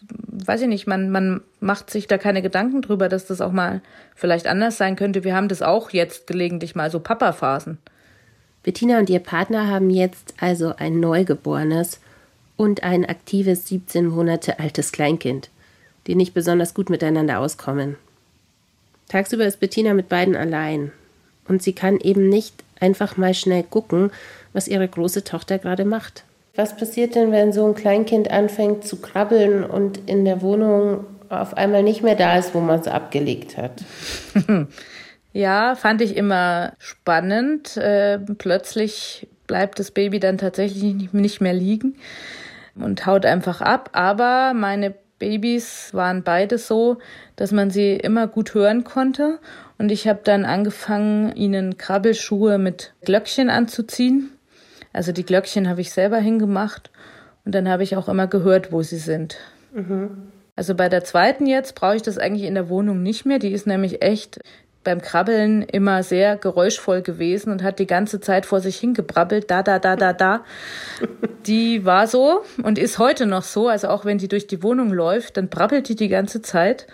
weiß 0.00 0.62
ich 0.62 0.66
nicht, 0.66 0.88
man, 0.88 1.10
man 1.10 1.42
macht 1.60 1.90
sich 1.90 2.08
da 2.08 2.18
keine 2.18 2.42
Gedanken 2.42 2.82
drüber, 2.82 3.08
dass 3.08 3.26
das 3.26 3.40
auch 3.40 3.52
mal 3.52 3.82
vielleicht 4.16 4.48
anders 4.48 4.76
sein 4.76 4.96
könnte. 4.96 5.22
Wir 5.22 5.36
haben 5.36 5.46
das 5.46 5.62
auch 5.62 5.90
jetzt 5.90 6.26
gelegentlich 6.26 6.74
mal 6.74 6.90
so 6.90 6.98
Papa-Phasen. 6.98 7.78
Bettina 8.64 8.98
und 8.98 9.08
ihr 9.10 9.20
Partner 9.20 9.68
haben 9.68 9.90
jetzt 9.90 10.34
also 10.40 10.74
ein 10.76 10.98
Neugeborenes 10.98 12.00
und 12.56 12.82
ein 12.82 13.04
aktives 13.04 13.68
17 13.68 14.06
Monate 14.08 14.58
altes 14.58 14.90
Kleinkind 14.90 15.50
die 16.08 16.16
nicht 16.16 16.34
besonders 16.34 16.74
gut 16.74 16.90
miteinander 16.90 17.38
auskommen. 17.38 17.96
Tagsüber 19.08 19.46
ist 19.46 19.60
Bettina 19.60 19.94
mit 19.94 20.08
beiden 20.08 20.34
allein 20.34 20.90
und 21.46 21.62
sie 21.62 21.72
kann 21.72 22.00
eben 22.00 22.28
nicht 22.28 22.54
einfach 22.80 23.16
mal 23.16 23.34
schnell 23.34 23.62
gucken, 23.62 24.10
was 24.52 24.66
ihre 24.66 24.88
große 24.88 25.22
Tochter 25.22 25.58
gerade 25.58 25.84
macht. 25.84 26.24
Was 26.56 26.76
passiert 26.76 27.14
denn, 27.14 27.30
wenn 27.30 27.52
so 27.52 27.64
ein 27.66 27.76
Kleinkind 27.76 28.30
anfängt 28.30 28.84
zu 28.84 28.96
krabbeln 28.96 29.64
und 29.64 30.00
in 30.08 30.24
der 30.24 30.42
Wohnung 30.42 31.04
auf 31.28 31.56
einmal 31.56 31.84
nicht 31.84 32.02
mehr 32.02 32.16
da 32.16 32.36
ist, 32.36 32.54
wo 32.54 32.60
man 32.60 32.80
es 32.80 32.88
abgelegt 32.88 33.56
hat? 33.56 33.84
Ja, 35.32 35.74
fand 35.76 36.00
ich 36.00 36.16
immer 36.16 36.72
spannend. 36.78 37.76
Äh, 37.76 38.18
plötzlich 38.18 39.28
bleibt 39.46 39.78
das 39.78 39.90
Baby 39.90 40.20
dann 40.20 40.38
tatsächlich 40.38 41.12
nicht 41.12 41.40
mehr 41.40 41.52
liegen 41.52 41.96
und 42.74 43.06
haut 43.06 43.26
einfach 43.26 43.60
ab. 43.60 43.90
Aber 43.92 44.52
meine 44.54 44.94
Babys 45.18 45.92
waren 45.94 46.22
beide 46.22 46.58
so, 46.58 46.98
dass 47.36 47.52
man 47.52 47.70
sie 47.70 47.94
immer 47.94 48.26
gut 48.26 48.54
hören 48.54 48.84
konnte. 48.84 49.38
Und 49.78 49.90
ich 49.90 50.08
habe 50.08 50.20
dann 50.24 50.44
angefangen, 50.44 51.34
ihnen 51.34 51.76
Krabbelschuhe 51.76 52.58
mit 52.58 52.94
Glöckchen 53.04 53.50
anzuziehen. 53.50 54.30
Also 54.92 55.12
die 55.12 55.24
Glöckchen 55.24 55.68
habe 55.68 55.80
ich 55.80 55.92
selber 55.92 56.18
hingemacht. 56.18 56.90
Und 57.44 57.54
dann 57.54 57.68
habe 57.68 57.82
ich 57.82 57.96
auch 57.96 58.08
immer 58.08 58.26
gehört, 58.26 58.72
wo 58.72 58.82
sie 58.82 58.98
sind. 58.98 59.36
Mhm. 59.72 60.32
Also 60.56 60.74
bei 60.74 60.88
der 60.88 61.04
zweiten 61.04 61.46
jetzt 61.46 61.76
brauche 61.76 61.96
ich 61.96 62.02
das 62.02 62.18
eigentlich 62.18 62.42
in 62.42 62.54
der 62.54 62.68
Wohnung 62.68 63.02
nicht 63.02 63.24
mehr. 63.24 63.38
Die 63.38 63.52
ist 63.52 63.66
nämlich 63.66 64.02
echt, 64.02 64.40
beim 64.88 65.02
Krabbeln 65.02 65.60
immer 65.64 66.02
sehr 66.02 66.38
geräuschvoll 66.38 67.02
gewesen 67.02 67.52
und 67.52 67.62
hat 67.62 67.78
die 67.78 67.86
ganze 67.86 68.20
Zeit 68.20 68.46
vor 68.46 68.60
sich 68.60 68.78
hingebrabbelt, 68.78 69.50
da, 69.50 69.62
da, 69.62 69.78
da, 69.78 69.96
da, 69.96 70.14
da. 70.14 70.44
Die 71.46 71.84
war 71.84 72.06
so 72.06 72.40
und 72.62 72.78
ist 72.78 72.98
heute 72.98 73.26
noch 73.26 73.42
so. 73.42 73.68
Also 73.68 73.88
auch 73.88 74.06
wenn 74.06 74.16
die 74.16 74.28
durch 74.28 74.46
die 74.46 74.62
Wohnung 74.62 74.90
läuft, 74.90 75.36
dann 75.36 75.50
brabbelt 75.50 75.90
die 75.90 75.94
die 75.94 76.08
ganze 76.08 76.40
Zeit. 76.40 76.86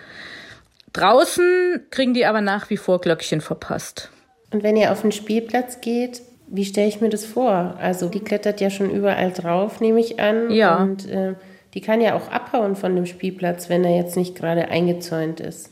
Draußen 0.92 1.86
kriegen 1.90 2.14
die 2.14 2.26
aber 2.26 2.40
nach 2.40 2.68
wie 2.68 2.78
vor 2.78 3.00
Glöckchen 3.00 3.40
verpasst. 3.40 4.10
Und 4.50 4.64
wenn 4.64 4.76
ihr 4.76 4.90
auf 4.90 5.02
den 5.02 5.12
Spielplatz 5.12 5.80
geht, 5.80 6.22
wie 6.48 6.64
stelle 6.64 6.88
ich 6.88 7.00
mir 7.00 7.10
das 7.10 7.24
vor? 7.24 7.76
Also 7.80 8.08
die 8.08 8.20
klettert 8.20 8.60
ja 8.60 8.70
schon 8.70 8.90
überall 8.90 9.30
drauf, 9.30 9.80
nehme 9.80 10.00
ich 10.00 10.18
an. 10.18 10.50
Ja. 10.50 10.78
Und 10.78 11.08
äh, 11.08 11.34
die 11.74 11.80
kann 11.80 12.00
ja 12.00 12.16
auch 12.16 12.28
abhauen 12.28 12.74
von 12.74 12.96
dem 12.96 13.06
Spielplatz, 13.06 13.68
wenn 13.68 13.84
er 13.84 13.96
jetzt 13.96 14.16
nicht 14.16 14.34
gerade 14.34 14.66
eingezäunt 14.68 15.38
ist. 15.38 15.70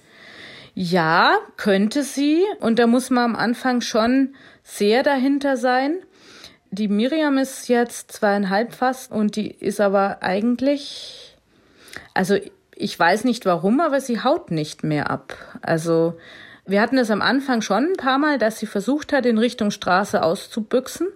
Ja, 0.74 1.38
könnte 1.56 2.02
sie. 2.02 2.42
Und 2.60 2.78
da 2.78 2.86
muss 2.86 3.10
man 3.10 3.24
am 3.32 3.36
Anfang 3.36 3.80
schon 3.80 4.34
sehr 4.62 5.02
dahinter 5.02 5.56
sein. 5.56 5.98
Die 6.70 6.88
Miriam 6.88 7.36
ist 7.36 7.68
jetzt 7.68 8.12
zweieinhalb 8.12 8.72
fast 8.72 9.12
und 9.12 9.36
die 9.36 9.50
ist 9.50 9.80
aber 9.80 10.22
eigentlich, 10.22 11.36
also 12.14 12.36
ich 12.74 12.98
weiß 12.98 13.24
nicht 13.24 13.44
warum, 13.44 13.80
aber 13.80 14.00
sie 14.00 14.20
haut 14.20 14.50
nicht 14.50 14.82
mehr 14.82 15.10
ab. 15.10 15.36
Also 15.60 16.14
wir 16.64 16.80
hatten 16.80 16.96
es 16.96 17.10
am 17.10 17.20
Anfang 17.20 17.60
schon 17.60 17.90
ein 17.90 17.96
paar 17.96 18.18
Mal, 18.18 18.38
dass 18.38 18.58
sie 18.58 18.66
versucht 18.66 19.12
hat, 19.12 19.26
in 19.26 19.36
Richtung 19.36 19.70
Straße 19.70 20.22
auszubüchsen. 20.22 21.08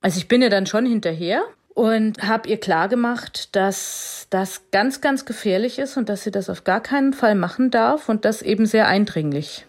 Also 0.00 0.18
ich 0.18 0.26
bin 0.26 0.42
ihr 0.42 0.50
dann 0.50 0.66
schon 0.66 0.86
hinterher 0.86 1.42
und 1.78 2.26
habe 2.26 2.48
ihr 2.48 2.58
klargemacht, 2.58 3.54
dass 3.54 4.26
das 4.30 4.62
ganz, 4.72 5.00
ganz 5.00 5.26
gefährlich 5.26 5.78
ist 5.78 5.96
und 5.96 6.08
dass 6.08 6.24
sie 6.24 6.32
das 6.32 6.50
auf 6.50 6.64
gar 6.64 6.82
keinen 6.82 7.12
Fall 7.12 7.36
machen 7.36 7.70
darf 7.70 8.08
und 8.08 8.24
das 8.24 8.42
eben 8.42 8.66
sehr 8.66 8.88
eindringlich. 8.88 9.64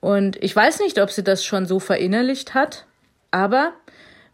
Und 0.00 0.42
ich 0.42 0.56
weiß 0.56 0.80
nicht, 0.80 0.98
ob 0.98 1.10
sie 1.10 1.22
das 1.22 1.44
schon 1.44 1.66
so 1.66 1.78
verinnerlicht 1.78 2.54
hat, 2.54 2.86
aber 3.30 3.74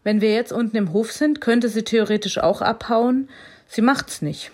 wenn 0.05 0.21
wir 0.21 0.33
jetzt 0.33 0.53
unten 0.53 0.77
im 0.77 0.93
Hof 0.93 1.11
sind, 1.11 1.41
könnte 1.41 1.67
sie 1.67 1.83
theoretisch 1.83 2.37
auch 2.37 2.61
abhauen. 2.61 3.27
Sie 3.67 3.81
macht's 3.81 4.21
nicht. 4.21 4.51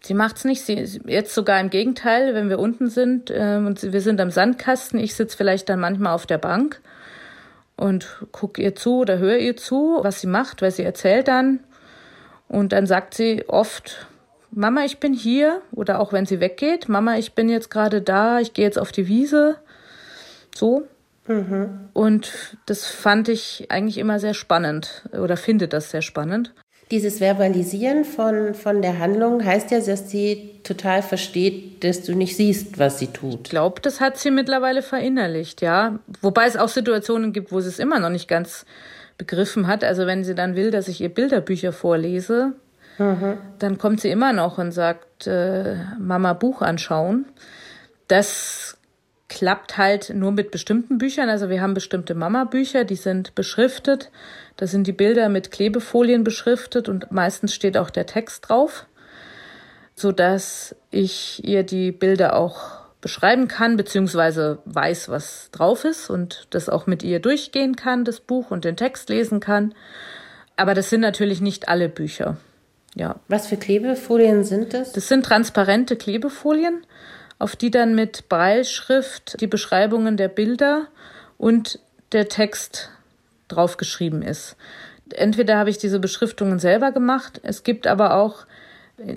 Sie 0.00 0.14
macht's 0.14 0.46
nicht. 0.46 0.62
Sie 0.62 0.98
jetzt 1.04 1.34
sogar 1.34 1.60
im 1.60 1.68
Gegenteil, 1.68 2.32
wenn 2.32 2.48
wir 2.48 2.58
unten 2.58 2.88
sind 2.88 3.30
ähm, 3.34 3.66
und 3.66 3.82
wir 3.82 4.00
sind 4.00 4.18
am 4.22 4.30
Sandkasten, 4.30 4.98
ich 4.98 5.14
sitze 5.14 5.36
vielleicht 5.36 5.68
dann 5.68 5.80
manchmal 5.80 6.14
auf 6.14 6.24
der 6.24 6.38
Bank 6.38 6.80
und 7.78 8.26
guck 8.32 8.58
ihr 8.58 8.74
zu 8.74 8.98
oder 8.98 9.18
höre 9.18 9.38
ihr 9.38 9.56
zu, 9.56 10.00
was 10.02 10.20
sie 10.20 10.26
macht, 10.26 10.62
weil 10.62 10.72
sie 10.72 10.82
erzählt 10.82 11.28
dann. 11.28 11.60
Und 12.48 12.72
dann 12.72 12.86
sagt 12.86 13.14
sie 13.14 13.44
oft, 13.48 14.08
Mama, 14.50 14.84
ich 14.84 14.98
bin 14.98 15.14
hier. 15.14 15.62
Oder 15.72 16.00
auch 16.00 16.12
wenn 16.12 16.26
sie 16.26 16.40
weggeht, 16.40 16.88
Mama, 16.88 17.16
ich 17.16 17.34
bin 17.34 17.48
jetzt 17.48 17.70
gerade 17.70 18.02
da, 18.02 18.40
ich 18.40 18.52
gehe 18.52 18.64
jetzt 18.64 18.78
auf 18.78 18.90
die 18.90 19.06
Wiese. 19.06 19.56
So. 20.54 20.88
Mhm. 21.28 21.90
Und 21.92 22.56
das 22.66 22.86
fand 22.86 23.28
ich 23.28 23.66
eigentlich 23.70 23.98
immer 23.98 24.18
sehr 24.18 24.34
spannend 24.34 25.08
oder 25.12 25.36
finde 25.36 25.68
das 25.68 25.90
sehr 25.90 26.02
spannend. 26.02 26.54
Dieses 26.90 27.18
Verbalisieren 27.18 28.04
von, 28.04 28.54
von 28.54 28.80
der 28.80 28.98
Handlung 28.98 29.44
heißt 29.44 29.70
ja, 29.70 29.80
dass 29.80 30.10
sie 30.10 30.60
total 30.64 31.02
versteht, 31.02 31.84
dass 31.84 32.02
du 32.02 32.14
nicht 32.14 32.36
siehst, 32.36 32.78
was 32.78 32.98
sie 32.98 33.08
tut. 33.08 33.40
Ich 33.44 33.50
glaube, 33.50 33.80
das 33.82 34.00
hat 34.00 34.16
sie 34.16 34.30
mittlerweile 34.30 34.80
verinnerlicht, 34.80 35.60
ja. 35.60 35.98
Wobei 36.22 36.46
es 36.46 36.56
auch 36.56 36.68
Situationen 36.68 37.32
gibt, 37.32 37.52
wo 37.52 37.60
sie 37.60 37.68
es 37.68 37.78
immer 37.78 38.00
noch 38.00 38.08
nicht 38.08 38.26
ganz 38.26 38.64
begriffen 39.18 39.66
hat. 39.66 39.84
Also 39.84 40.06
wenn 40.06 40.24
sie 40.24 40.34
dann 40.34 40.56
will, 40.56 40.70
dass 40.70 40.88
ich 40.88 41.00
ihr 41.00 41.10
Bilderbücher 41.10 41.72
vorlese, 41.72 42.54
mhm. 42.96 43.36
dann 43.58 43.76
kommt 43.76 44.00
sie 44.00 44.10
immer 44.10 44.32
noch 44.32 44.56
und 44.56 44.72
sagt, 44.72 45.26
äh, 45.26 45.76
Mama 45.98 46.32
Buch 46.32 46.62
anschauen. 46.62 47.26
Das 48.06 48.78
klappt 49.28 49.76
halt 49.76 50.10
nur 50.14 50.32
mit 50.32 50.50
bestimmten 50.50 50.98
Büchern. 50.98 51.28
Also 51.28 51.50
wir 51.50 51.60
haben 51.60 51.74
bestimmte 51.74 52.14
Mama-Bücher, 52.14 52.84
die 52.84 52.96
sind 52.96 53.34
beschriftet. 53.34 54.10
Da 54.58 54.66
sind 54.66 54.86
die 54.86 54.92
Bilder 54.92 55.28
mit 55.28 55.50
Klebefolien 55.50 56.24
beschriftet 56.24 56.88
und 56.88 57.10
meistens 57.10 57.54
steht 57.54 57.78
auch 57.78 57.90
der 57.90 58.06
Text 58.06 58.48
drauf, 58.48 58.86
so 59.94 60.12
dass 60.12 60.74
ich 60.90 61.42
ihr 61.44 61.62
die 61.62 61.92
Bilder 61.92 62.36
auch 62.36 62.80
beschreiben 63.00 63.46
kann, 63.46 63.76
beziehungsweise 63.76 64.58
weiß, 64.64 65.08
was 65.08 65.50
drauf 65.52 65.84
ist 65.84 66.10
und 66.10 66.48
das 66.50 66.68
auch 66.68 66.86
mit 66.86 67.04
ihr 67.04 67.20
durchgehen 67.20 67.76
kann, 67.76 68.04
das 68.04 68.18
Buch 68.18 68.50
und 68.50 68.64
den 68.64 68.76
Text 68.76 69.08
lesen 69.08 69.38
kann. 69.38 69.74
Aber 70.56 70.74
das 70.74 70.90
sind 70.90 71.00
natürlich 71.00 71.40
nicht 71.40 71.68
alle 71.68 71.88
Bücher. 71.88 72.36
Ja. 72.96 73.20
Was 73.28 73.46
für 73.46 73.56
Klebefolien 73.56 74.42
sind 74.42 74.74
das? 74.74 74.90
Das 74.90 75.06
sind 75.06 75.24
transparente 75.24 75.94
Klebefolien 75.94 76.82
auf 77.38 77.54
die 77.54 77.70
dann 77.70 77.94
mit 77.94 78.28
Breilschrift 78.28 79.40
die 79.40 79.46
Beschreibungen 79.46 80.16
der 80.16 80.26
Bilder 80.26 80.88
und 81.36 81.78
der 82.10 82.28
Text 82.28 82.90
draufgeschrieben 83.48 84.22
ist. 84.22 84.56
Entweder 85.14 85.56
habe 85.56 85.70
ich 85.70 85.78
diese 85.78 86.00
Beschriftungen 86.00 86.58
selber 86.58 86.92
gemacht, 86.92 87.40
es 87.42 87.62
gibt 87.62 87.86
aber 87.86 88.14
auch, 88.14 88.46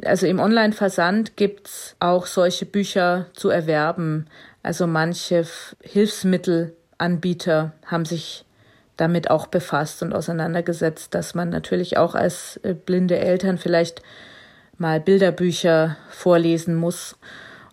also 0.05 0.25
im 0.27 0.39
Online-Versand 0.39 1.35
gibt's 1.35 1.95
auch 1.99 2.25
solche 2.25 2.65
Bücher 2.65 3.27
zu 3.33 3.49
erwerben. 3.49 4.27
Also 4.63 4.87
manche 4.87 5.45
Hilfsmittelanbieter 5.81 7.73
haben 7.85 8.05
sich 8.05 8.45
damit 8.95 9.29
auch 9.29 9.47
befasst 9.47 10.03
und 10.03 10.13
auseinandergesetzt, 10.13 11.13
dass 11.15 11.33
man 11.33 11.49
natürlich 11.49 11.97
auch 11.97 12.13
als 12.13 12.59
äh, 12.63 12.73
blinde 12.73 13.17
Eltern 13.17 13.57
vielleicht 13.57 14.01
mal 14.77 14.99
Bilderbücher 14.99 15.97
vorlesen 16.09 16.75
muss 16.75 17.15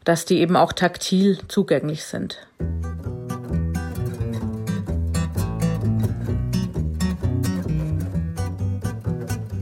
dass 0.09 0.25
die 0.25 0.38
eben 0.38 0.57
auch 0.57 0.73
taktil 0.73 1.38
zugänglich 1.49 2.05
sind. 2.05 2.38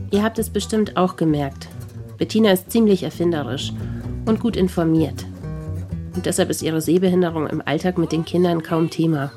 Ihr 0.09 0.23
habt 0.23 0.39
es 0.39 0.49
bestimmt 0.49 0.95
auch 0.95 1.17
gemerkt. 1.17 1.67
Bettina 2.17 2.51
ist 2.51 2.71
ziemlich 2.71 3.03
erfinderisch 3.03 3.73
und 4.25 4.39
gut 4.39 4.55
informiert. 4.55 5.25
Und 6.15 6.25
deshalb 6.25 6.49
ist 6.49 6.61
ihre 6.61 6.81
Sehbehinderung 6.81 7.47
im 7.47 7.61
Alltag 7.65 7.97
mit 7.97 8.11
den 8.11 8.25
Kindern 8.25 8.63
kaum 8.63 8.89
Thema. 8.89 9.31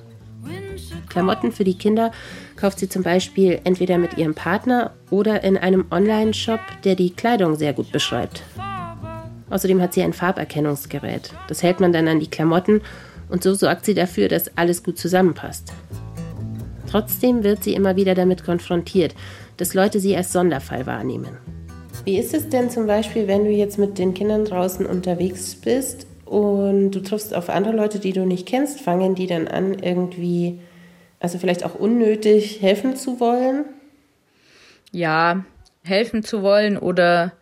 Klamotten 1.08 1.50
für 1.50 1.64
die 1.64 1.76
Kinder 1.76 2.12
kauft 2.56 2.78
sie 2.78 2.88
zum 2.88 3.02
Beispiel 3.02 3.60
entweder 3.64 3.98
mit 3.98 4.16
ihrem 4.16 4.34
Partner 4.34 4.92
oder 5.10 5.42
in 5.42 5.56
einem 5.56 5.86
Online-Shop, 5.90 6.60
der 6.84 6.94
die 6.94 7.10
Kleidung 7.10 7.56
sehr 7.56 7.72
gut 7.72 7.90
beschreibt. 7.90 8.42
Außerdem 9.50 9.82
hat 9.82 9.92
sie 9.92 10.02
ein 10.02 10.12
Farberkennungsgerät. 10.12 11.32
Das 11.48 11.64
hält 11.64 11.80
man 11.80 11.92
dann 11.92 12.06
an 12.06 12.20
die 12.20 12.30
Klamotten 12.30 12.80
und 13.28 13.42
so 13.42 13.54
sorgt 13.54 13.84
sie 13.84 13.94
dafür, 13.94 14.28
dass 14.28 14.56
alles 14.56 14.84
gut 14.84 14.98
zusammenpasst. 14.98 15.72
Trotzdem 16.88 17.44
wird 17.44 17.62
sie 17.62 17.74
immer 17.74 17.96
wieder 17.96 18.14
damit 18.14 18.44
konfrontiert, 18.44 19.14
dass 19.60 19.74
Leute 19.74 20.00
sie 20.00 20.16
als 20.16 20.32
Sonderfall 20.32 20.86
wahrnehmen. 20.86 21.36
Wie 22.04 22.18
ist 22.18 22.32
es 22.32 22.48
denn 22.48 22.70
zum 22.70 22.86
Beispiel, 22.86 23.28
wenn 23.28 23.44
du 23.44 23.50
jetzt 23.50 23.78
mit 23.78 23.98
den 23.98 24.14
Kindern 24.14 24.44
draußen 24.44 24.86
unterwegs 24.86 25.54
bist 25.54 26.06
und 26.24 26.92
du 26.92 27.00
triffst 27.00 27.34
auf 27.34 27.50
andere 27.50 27.76
Leute, 27.76 27.98
die 27.98 28.12
du 28.12 28.24
nicht 28.24 28.46
kennst, 28.46 28.80
fangen 28.80 29.14
die 29.14 29.26
dann 29.26 29.48
an, 29.48 29.74
irgendwie, 29.74 30.60
also 31.18 31.38
vielleicht 31.38 31.64
auch 31.64 31.74
unnötig 31.74 32.62
helfen 32.62 32.96
zu 32.96 33.20
wollen? 33.20 33.66
Ja, 34.92 35.44
helfen 35.82 36.22
zu 36.22 36.42
wollen 36.42 36.78
oder 36.78 37.32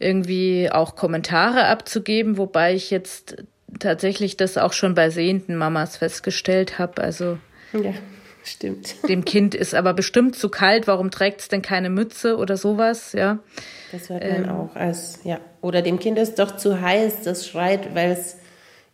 irgendwie 0.00 0.68
auch 0.70 0.96
Kommentare 0.96 1.66
abzugeben, 1.66 2.38
wobei 2.38 2.74
ich 2.74 2.90
jetzt 2.90 3.44
tatsächlich 3.78 4.36
das 4.36 4.58
auch 4.58 4.72
schon 4.72 4.94
bei 4.94 5.10
sehenden 5.10 5.56
Mamas 5.56 5.96
festgestellt 5.96 6.78
habe. 6.78 7.02
Also 7.02 7.38
ja, 7.72 7.94
stimmt. 8.44 8.96
Dem 9.08 9.24
Kind 9.24 9.54
ist 9.54 9.74
aber 9.74 9.94
bestimmt 9.94 10.36
zu 10.36 10.48
kalt. 10.48 10.86
Warum 10.86 11.10
trägt 11.10 11.40
es 11.40 11.48
denn 11.48 11.62
keine 11.62 11.90
Mütze 11.90 12.36
oder 12.36 12.56
sowas? 12.56 13.12
Ja. 13.12 13.38
Das 13.92 14.08
hört 14.08 14.22
man 14.22 14.44
ähm, 14.44 14.50
auch 14.50 14.76
als 14.76 15.20
ja. 15.24 15.40
Oder 15.60 15.82
dem 15.82 15.98
Kind 15.98 16.18
ist 16.18 16.38
doch 16.38 16.56
zu 16.56 16.80
heiß. 16.80 17.22
Das 17.22 17.46
schreit, 17.46 17.94
weil 17.94 18.10
es 18.10 18.36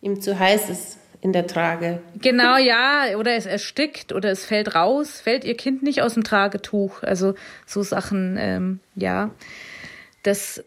ihm 0.01 0.21
zu 0.21 0.37
heiß 0.37 0.69
ist 0.69 0.97
in 1.21 1.33
der 1.33 1.47
Trage. 1.47 2.01
Genau, 2.21 2.57
ja. 2.59 3.15
Oder 3.17 3.35
es 3.35 3.45
erstickt 3.45 4.13
oder 4.13 4.29
es 4.31 4.45
fällt 4.45 4.75
raus. 4.75 5.21
Fällt 5.21 5.43
ihr 5.43 5.57
Kind 5.57 5.83
nicht 5.83 6.01
aus 6.01 6.13
dem 6.13 6.23
Tragetuch? 6.23 7.03
Also 7.03 7.35
so 7.65 7.83
Sachen. 7.83 8.37
Ähm, 8.39 8.79
ja. 8.95 9.31
Das 10.23 10.63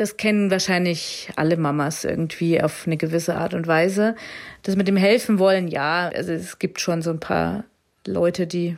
das 0.00 0.16
kennen 0.16 0.50
wahrscheinlich 0.50 1.30
alle 1.36 1.58
Mamas 1.58 2.04
irgendwie 2.04 2.62
auf 2.62 2.86
eine 2.86 2.96
gewisse 2.96 3.36
Art 3.36 3.52
und 3.52 3.66
Weise. 3.66 4.16
Das 4.62 4.74
mit 4.74 4.88
dem 4.88 4.96
Helfen 4.96 5.38
wollen, 5.38 5.68
ja, 5.68 6.10
also 6.14 6.32
es 6.32 6.58
gibt 6.58 6.80
schon 6.80 7.02
so 7.02 7.10
ein 7.10 7.20
paar 7.20 7.64
Leute, 8.06 8.46
die 8.46 8.76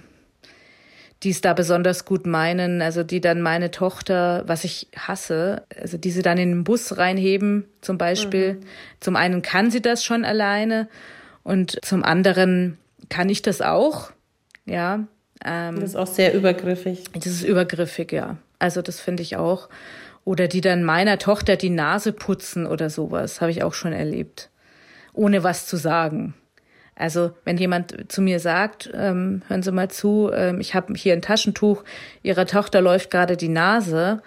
die 1.23 1.31
es 1.31 1.41
da 1.41 1.53
besonders 1.53 2.05
gut 2.05 2.27
meinen, 2.27 2.83
also 2.83 3.05
die 3.05 3.21
dann 3.21 3.43
meine 3.43 3.71
Tochter, 3.71 4.43
was 4.47 4.65
ich 4.65 4.89
hasse, 4.97 5.63
also 5.81 5.97
die 5.97 6.11
sie 6.11 6.23
dann 6.23 6.39
in 6.39 6.51
den 6.51 6.65
Bus 6.65 6.99
reinheben, 6.99 7.65
zum 7.81 7.97
Beispiel. 7.97 8.55
Mhm. 8.55 8.61
Zum 8.99 9.17
einen 9.17 9.43
kann 9.43 9.71
sie 9.71 9.81
das 9.81 10.05
schon 10.05 10.25
alleine 10.25 10.89
und 11.45 11.79
zum 11.85 12.03
anderen 12.03 12.77
kann 13.09 13.29
ich 13.29 13.43
das 13.43 13.61
auch, 13.61 14.11
ja. 14.65 15.05
Ähm, 15.45 15.77
das 15.77 15.91
ist 15.91 15.97
auch 15.97 16.07
sehr 16.07 16.35
übergriffig. 16.35 17.05
Das 17.15 17.27
ist 17.27 17.45
übergriffig, 17.45 18.13
ja. 18.13 18.37
Also 18.59 18.83
das 18.83 19.01
finde 19.01 19.23
ich 19.23 19.37
auch. 19.37 19.69
Oder 20.25 20.47
die 20.49 20.61
dann 20.61 20.85
meiner 20.85 21.19
Tochter 21.19 21.57
die 21.57 21.71
Nase 21.71 22.13
putzen 22.13 22.67
oder 22.67 22.91
sowas, 22.91 23.41
habe 23.41 23.51
ich 23.51 23.63
auch 23.63 23.75
schon 23.75 23.93
erlebt. 23.93 24.51
Ohne 25.13 25.43
was 25.43 25.67
zu 25.67 25.77
sagen. 25.77 26.35
Also 26.95 27.33
wenn 27.45 27.57
jemand 27.57 28.13
zu 28.13 28.21
mir 28.21 28.39
sagt, 28.39 28.91
ähm, 28.95 29.43
hören 29.49 29.63
Sie 29.63 29.73
mal 29.73 29.91
zu, 29.91 30.31
ähm, 30.33 30.61
ich 30.61 30.75
habe 30.75 30.95
hier 30.95 31.15
ein 31.15 31.23
Taschentuch, 31.23 31.85
Ihrer 32.23 32.47
Tochter 32.47 32.81
läuft 32.81 33.11
gerade 33.11 33.37
die 33.37 33.49
Nase, 33.49 34.23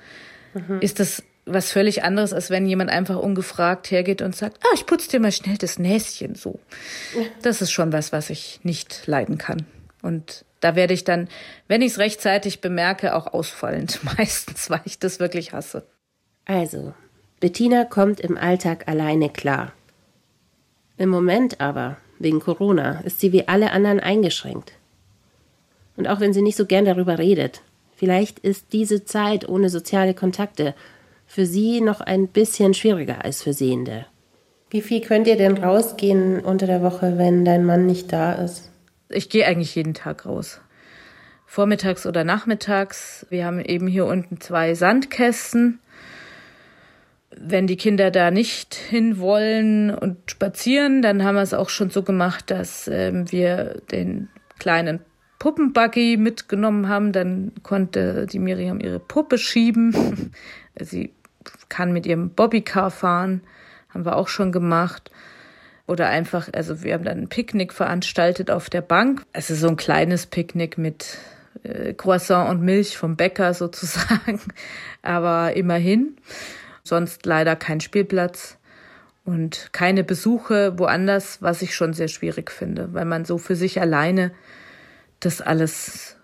mhm. 0.53 0.79
ist 0.81 0.99
das 0.99 1.23
was 1.45 1.71
völlig 1.71 2.03
anderes, 2.03 2.33
als 2.33 2.49
wenn 2.49 2.65
jemand 2.65 2.89
einfach 2.89 3.17
ungefragt 3.17 3.91
hergeht 3.91 4.21
und 4.21 4.35
sagt, 4.35 4.59
ah, 4.63 4.73
ich 4.73 4.85
putze 4.85 5.09
dir 5.11 5.19
mal 5.19 5.31
schnell 5.31 5.57
das 5.57 5.77
Näschen 5.77 6.33
so. 6.33 6.59
Das 7.43 7.61
ist 7.61 7.71
schon 7.71 7.93
was, 7.93 8.11
was 8.11 8.31
ich 8.31 8.59
nicht 8.63 9.05
leiden 9.05 9.37
kann. 9.37 9.65
Und 10.01 10.43
da 10.59 10.75
werde 10.75 10.95
ich 10.95 11.03
dann, 11.03 11.29
wenn 11.67 11.83
ich 11.83 11.91
es 11.91 11.99
rechtzeitig 11.99 12.61
bemerke, 12.61 13.15
auch 13.15 13.27
ausfallend 13.27 13.99
meistens, 14.17 14.69
weil 14.69 14.81
ich 14.85 14.97
das 14.97 15.19
wirklich 15.19 15.53
hasse. 15.53 15.85
Also, 16.45 16.93
Bettina 17.39 17.85
kommt 17.85 18.19
im 18.19 18.37
Alltag 18.37 18.87
alleine 18.87 19.29
klar. 19.29 19.73
Im 20.97 21.09
Moment 21.09 21.61
aber, 21.61 21.97
wegen 22.19 22.39
Corona, 22.39 23.01
ist 23.01 23.19
sie 23.19 23.31
wie 23.31 23.47
alle 23.47 23.71
anderen 23.71 23.99
eingeschränkt. 23.99 24.73
Und 25.97 26.07
auch 26.07 26.19
wenn 26.19 26.33
sie 26.33 26.41
nicht 26.41 26.57
so 26.57 26.65
gern 26.65 26.85
darüber 26.85 27.17
redet, 27.17 27.61
vielleicht 27.95 28.39
ist 28.39 28.73
diese 28.73 29.05
Zeit 29.05 29.47
ohne 29.47 29.69
soziale 29.69 30.13
Kontakte 30.13 30.75
für 31.25 31.45
sie 31.45 31.81
noch 31.81 32.01
ein 32.01 32.27
bisschen 32.27 32.73
schwieriger 32.73 33.23
als 33.23 33.43
für 33.43 33.53
Sehende. 33.53 34.05
Wie 34.69 34.81
viel 34.81 35.01
könnt 35.01 35.27
ihr 35.27 35.37
denn 35.37 35.57
rausgehen 35.57 36.39
unter 36.39 36.67
der 36.67 36.81
Woche, 36.81 37.17
wenn 37.17 37.45
dein 37.45 37.65
Mann 37.65 37.85
nicht 37.85 38.11
da 38.11 38.33
ist? 38.33 38.69
Ich 39.09 39.29
gehe 39.29 39.45
eigentlich 39.45 39.75
jeden 39.75 39.93
Tag 39.93 40.25
raus. 40.25 40.59
Vormittags 41.45 42.05
oder 42.05 42.23
nachmittags. 42.23 43.25
Wir 43.29 43.45
haben 43.45 43.59
eben 43.59 43.87
hier 43.87 44.05
unten 44.05 44.41
zwei 44.41 44.73
Sandkästen. 44.73 45.79
Wenn 47.37 47.67
die 47.67 47.75
Kinder 47.75 48.11
da 48.11 48.31
nicht 48.31 48.75
hinwollen 48.75 49.93
und 49.93 50.31
spazieren, 50.31 51.01
dann 51.01 51.23
haben 51.23 51.35
wir 51.35 51.41
es 51.41 51.53
auch 51.53 51.69
schon 51.69 51.89
so 51.89 52.01
gemacht, 52.01 52.49
dass 52.49 52.87
ähm, 52.87 53.29
wir 53.31 53.81
den 53.91 54.29
kleinen 54.57 55.01
Puppenbuggy 55.39 56.17
mitgenommen 56.17 56.87
haben. 56.87 57.11
Dann 57.11 57.51
konnte 57.61 58.25
die 58.25 58.39
Miriam 58.39 58.79
ihre 58.79 58.99
Puppe 58.99 59.37
schieben. 59.37 60.31
Sie 60.79 61.13
kann 61.69 61.93
mit 61.93 62.05
ihrem 62.05 62.29
Bobbycar 62.31 62.89
fahren, 62.89 63.41
haben 63.89 64.05
wir 64.05 64.15
auch 64.15 64.27
schon 64.27 64.51
gemacht. 64.51 65.11
Oder 65.87 66.09
einfach, 66.09 66.49
also 66.53 66.83
wir 66.83 66.93
haben 66.93 67.03
dann 67.03 67.19
ein 67.19 67.29
Picknick 67.29 67.71
veranstaltet 67.73 68.49
auf 68.49 68.69
der 68.69 68.81
Bank. 68.81 69.23
Also 69.33 69.53
so 69.53 69.67
ein 69.67 69.77
kleines 69.77 70.25
Picknick 70.25 70.77
mit 70.77 71.17
äh, 71.63 71.93
Croissant 71.93 72.49
und 72.49 72.61
Milch 72.61 72.97
vom 72.97 73.15
Bäcker 73.15 73.53
sozusagen. 73.53 74.39
Aber 75.03 75.55
immerhin. 75.55 76.17
Sonst 76.85 77.25
leider 77.25 77.55
kein 77.55 77.81
Spielplatz 77.81 78.57
und 79.25 79.69
keine 79.73 80.03
Besuche 80.03 80.77
woanders, 80.77 81.41
was 81.41 81.63
ich 81.63 81.75
schon 81.75 81.93
sehr 81.93 82.07
schwierig 82.07 82.51
finde, 82.51 82.93
weil 82.93 83.05
man 83.05 83.25
so 83.25 83.39
für 83.39 83.55
sich 83.55 83.81
alleine 83.81 84.31
das 85.19 85.41
alles 85.41 86.15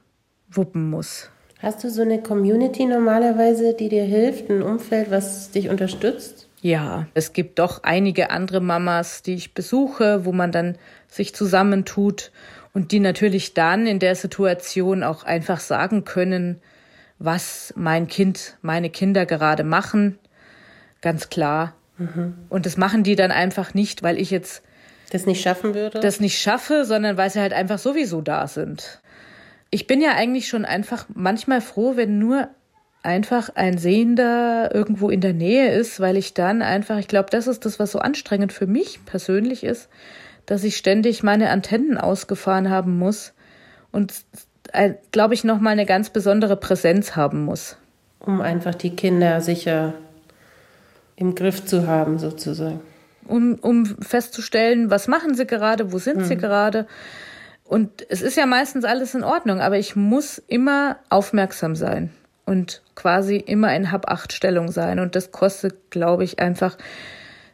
wuppen 0.52 0.90
muss. 0.90 1.30
Hast 1.60 1.84
du 1.84 1.90
so 1.90 2.04
eine 2.04 2.22
Community 2.22 2.86
normalerweise, 2.86 3.74
die 3.74 3.90
dir 3.90 4.04
hilft, 4.04 4.50
ein 4.50 4.62
Umfeld, 4.62 5.10
was 5.10 5.50
dich 5.50 5.70
unterstützt? 5.70 6.48
Ja, 6.62 7.08
es 7.16 7.34
gibt 7.34 7.58
doch 7.58 7.82
einige 7.84 8.30
andere 8.30 8.62
Mamas, 8.62 9.24
die 9.24 9.34
ich 9.34 9.56
besuche, 9.56 10.26
wo 10.26 10.32
man 10.32 10.52
dann 10.52 10.78
sich 11.08 11.34
zusammentut 11.34 12.32
und 12.74 12.92
die 12.92 13.00
natürlich 13.00 13.56
dann 13.56 13.88
in 13.88 13.98
der 13.98 14.16
Situation 14.16 15.02
auch 15.02 15.24
einfach 15.24 15.60
sagen 15.60 16.06
können, 16.06 16.62
was 17.18 17.74
mein 17.76 18.08
Kind, 18.08 18.58
meine 18.62 18.92
Kinder 18.92 19.26
gerade 19.26 19.64
machen. 19.64 20.20
Ganz 21.02 21.30
klar. 21.30 21.74
Mhm. 21.98 22.36
Und 22.50 22.66
das 22.66 22.78
machen 22.78 23.04
die 23.04 23.16
dann 23.16 23.32
einfach 23.32 23.74
nicht, 23.74 24.04
weil 24.04 24.20
ich 24.20 24.32
jetzt 24.32 24.64
das 25.12 25.26
nicht 25.26 25.42
schaffen 25.42 25.76
würde? 25.76 26.00
Das 26.00 26.20
nicht 26.20 26.40
schaffe, 26.40 26.86
sondern 26.86 27.18
weil 27.18 27.30
sie 27.30 27.42
halt 27.42 27.54
einfach 27.54 27.80
sowieso 27.80 28.22
da 28.22 28.48
sind. 28.48 29.02
Ich 29.70 29.86
bin 29.86 30.02
ja 30.02 30.12
eigentlich 30.16 30.48
schon 30.48 30.66
einfach 30.66 31.06
manchmal 31.14 31.62
froh, 31.62 31.94
wenn 31.96 32.18
nur 32.18 32.50
einfach 33.04 33.50
ein 33.56 33.78
Sehender 33.78 34.74
irgendwo 34.74 35.10
in 35.10 35.22
der 35.22 35.34
Nähe 35.34 35.72
ist, 35.72 36.00
weil 36.00 36.18
ich 36.18 36.34
dann 36.34 36.62
einfach, 36.62 36.98
ich 36.98 37.08
glaube, 37.08 37.30
das 37.30 37.48
ist 37.48 37.66
das, 37.66 37.80
was 37.80 37.92
so 37.92 38.00
anstrengend 38.00 38.54
für 38.54 38.68
mich 38.68 39.04
persönlich 39.06 39.64
ist, 39.64 39.90
dass 40.46 40.64
ich 40.64 40.78
ständig 40.78 41.24
meine 41.24 41.50
Antennen 41.50 41.98
ausgefahren 41.98 42.70
haben 42.70 42.98
muss 42.98 43.34
und, 43.92 44.14
äh, 44.72 44.94
glaube 45.12 45.34
ich, 45.34 45.44
nochmal 45.44 45.74
eine 45.74 45.86
ganz 45.86 46.10
besondere 46.10 46.56
Präsenz 46.56 47.16
haben 47.16 47.44
muss. 47.44 47.78
Um 48.20 48.40
einfach 48.40 48.76
die 48.76 48.96
Kinder 48.96 49.42
sicher 49.42 49.94
im 51.22 51.36
Griff 51.36 51.64
zu 51.64 51.88
haben, 51.88 52.18
sozusagen. 52.18 52.82
Um, 53.28 53.60
um 53.62 53.86
festzustellen, 53.86 54.90
was 54.90 55.08
machen 55.08 55.36
sie 55.36 55.46
gerade, 55.46 55.94
wo 55.94 56.00
sind 56.00 56.18
mhm. 56.18 56.26
sie 56.26 56.36
gerade. 56.36 56.88
Und 57.64 58.06
es 58.10 58.22
ist 58.22 58.36
ja 58.36 58.46
meistens 58.46 58.84
alles 58.84 59.14
in 59.14 59.24
Ordnung, 59.24 59.62
aber 59.62 59.78
ich 59.78 59.96
muss 59.96 60.40
immer 60.48 60.98
aufmerksam 61.10 61.76
sein 61.76 62.10
und 62.46 62.82
quasi 62.96 63.38
immer 63.38 63.74
in 63.76 63.92
Hab-Acht-Stellung 63.92 64.72
sein. 64.72 65.00
Und 65.00 65.16
das 65.16 65.32
kostet, 65.32 65.92
glaube 65.92 66.24
ich, 66.24 66.40
einfach 66.40 66.78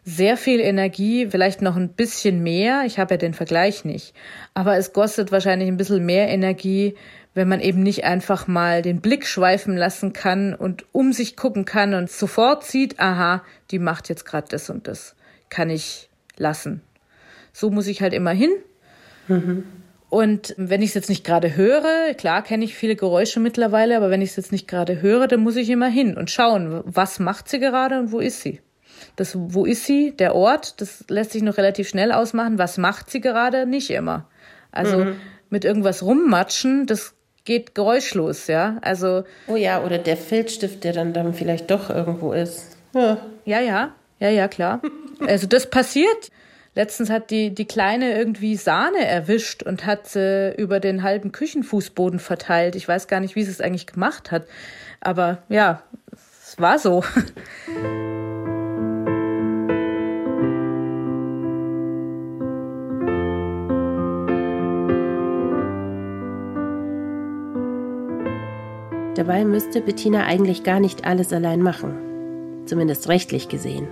sehr 0.05 0.37
viel 0.37 0.61
Energie, 0.61 1.27
vielleicht 1.29 1.61
noch 1.61 1.75
ein 1.75 1.89
bisschen 1.89 2.41
mehr. 2.41 2.83
Ich 2.85 2.97
habe 2.97 3.15
ja 3.15 3.17
den 3.17 3.33
Vergleich 3.33 3.83
nicht. 3.83 4.15
Aber 4.53 4.77
es 4.77 4.93
kostet 4.93 5.33
wahrscheinlich 5.33 5.67
ein 5.67 5.77
bisschen 5.77 6.05
mehr 6.05 6.29
Energie, 6.29 6.95
wenn 7.37 7.47
man 7.47 7.61
eben 7.61 7.83
nicht 7.83 8.03
einfach 8.03 8.47
mal 8.47 8.81
den 8.81 8.99
Blick 8.99 9.27
schweifen 9.27 9.77
lassen 9.77 10.11
kann 10.11 10.55
und 10.55 10.85
um 10.91 11.13
sich 11.13 11.37
gucken 11.37 11.65
kann 11.65 11.93
und 11.93 12.09
sofort 12.09 12.63
sieht, 12.63 12.99
aha, 12.99 13.43
die 13.71 13.79
macht 13.79 14.09
jetzt 14.09 14.25
gerade 14.25 14.47
das 14.49 14.69
und 14.69 14.87
das. 14.87 15.15
Kann 15.49 15.69
ich 15.69 16.09
lassen. 16.35 16.81
So 17.53 17.69
muss 17.69 17.87
ich 17.87 18.01
halt 18.01 18.13
immer 18.13 18.31
hin. 18.31 18.49
Mhm. 19.27 19.63
Und 20.09 20.55
wenn 20.57 20.81
ich 20.81 20.89
es 20.89 20.95
jetzt 20.95 21.09
nicht 21.09 21.23
gerade 21.23 21.55
höre, 21.55 22.13
klar 22.15 22.41
kenne 22.41 22.65
ich 22.65 22.75
viele 22.75 22.95
Geräusche 22.95 23.39
mittlerweile, 23.39 23.97
aber 23.97 24.09
wenn 24.09 24.21
ich 24.21 24.31
es 24.31 24.35
jetzt 24.37 24.51
nicht 24.51 24.67
gerade 24.67 25.01
höre, 25.01 25.27
dann 25.27 25.41
muss 25.41 25.57
ich 25.57 25.69
immer 25.69 25.89
hin 25.89 26.17
und 26.17 26.31
schauen, 26.31 26.81
was 26.85 27.19
macht 27.19 27.49
sie 27.49 27.59
gerade 27.59 27.99
und 27.99 28.11
wo 28.11 28.19
ist 28.19 28.41
sie. 28.41 28.61
Das, 29.15 29.35
wo 29.37 29.65
ist 29.65 29.85
sie, 29.85 30.11
der 30.17 30.33
Ort, 30.33 30.81
das 30.81 31.05
lässt 31.07 31.33
sich 31.33 31.43
noch 31.43 31.57
relativ 31.57 31.87
schnell 31.87 32.11
ausmachen. 32.11 32.57
Was 32.57 32.77
macht 32.77 33.11
sie 33.11 33.21
gerade? 33.21 33.67
Nicht 33.67 33.91
immer. 33.91 34.27
Also 34.71 35.05
mhm. 35.05 35.15
mit 35.49 35.65
irgendwas 35.65 36.01
rummatschen, 36.01 36.87
das 36.87 37.13
geht 37.47 37.73
geräuschlos, 37.73 38.47
ja. 38.47 38.77
Also. 38.81 39.23
Oh 39.47 39.55
ja, 39.55 39.81
oder 39.83 39.97
der 39.97 40.17
Filzstift, 40.17 40.83
der 40.83 40.93
dann, 40.93 41.13
dann 41.13 41.33
vielleicht 41.33 41.71
doch 41.71 41.89
irgendwo 41.89 42.33
ist. 42.33 42.77
Ja, 42.93 43.17
ja, 43.45 43.61
ja, 43.61 43.95
ja, 44.19 44.29
ja 44.29 44.47
klar. 44.47 44.81
also 45.25 45.47
das 45.47 45.69
passiert. 45.69 46.29
Letztens 46.75 47.09
hat 47.09 47.31
die, 47.31 47.55
die 47.55 47.65
Kleine 47.65 48.15
irgendwie 48.15 48.55
Sahne 48.55 49.03
erwischt 49.03 49.63
und 49.63 49.87
hat 49.87 50.07
sie 50.07 50.53
über 50.57 50.79
den 50.79 51.01
halben 51.01 51.31
Küchenfußboden 51.31 52.19
verteilt. 52.19 52.75
Ich 52.75 52.87
weiß 52.87 53.07
gar 53.07 53.19
nicht, 53.19 53.35
wie 53.35 53.43
sie 53.43 53.49
es 53.49 53.61
eigentlich 53.61 53.87
gemacht 53.87 54.29
hat. 54.29 54.45
Aber 54.99 55.39
ja, 55.49 55.81
es 56.11 56.59
war 56.59 56.77
so. 56.77 57.03
Dabei 69.17 69.45
müsste 69.45 69.81
Bettina 69.81 70.27
eigentlich 70.27 70.61
gar 70.61 70.79
nicht 70.79 71.07
alles 71.07 71.33
allein 71.33 71.59
machen. 71.59 72.63
Zumindest 72.67 73.09
rechtlich 73.09 73.49
gesehen. 73.49 73.87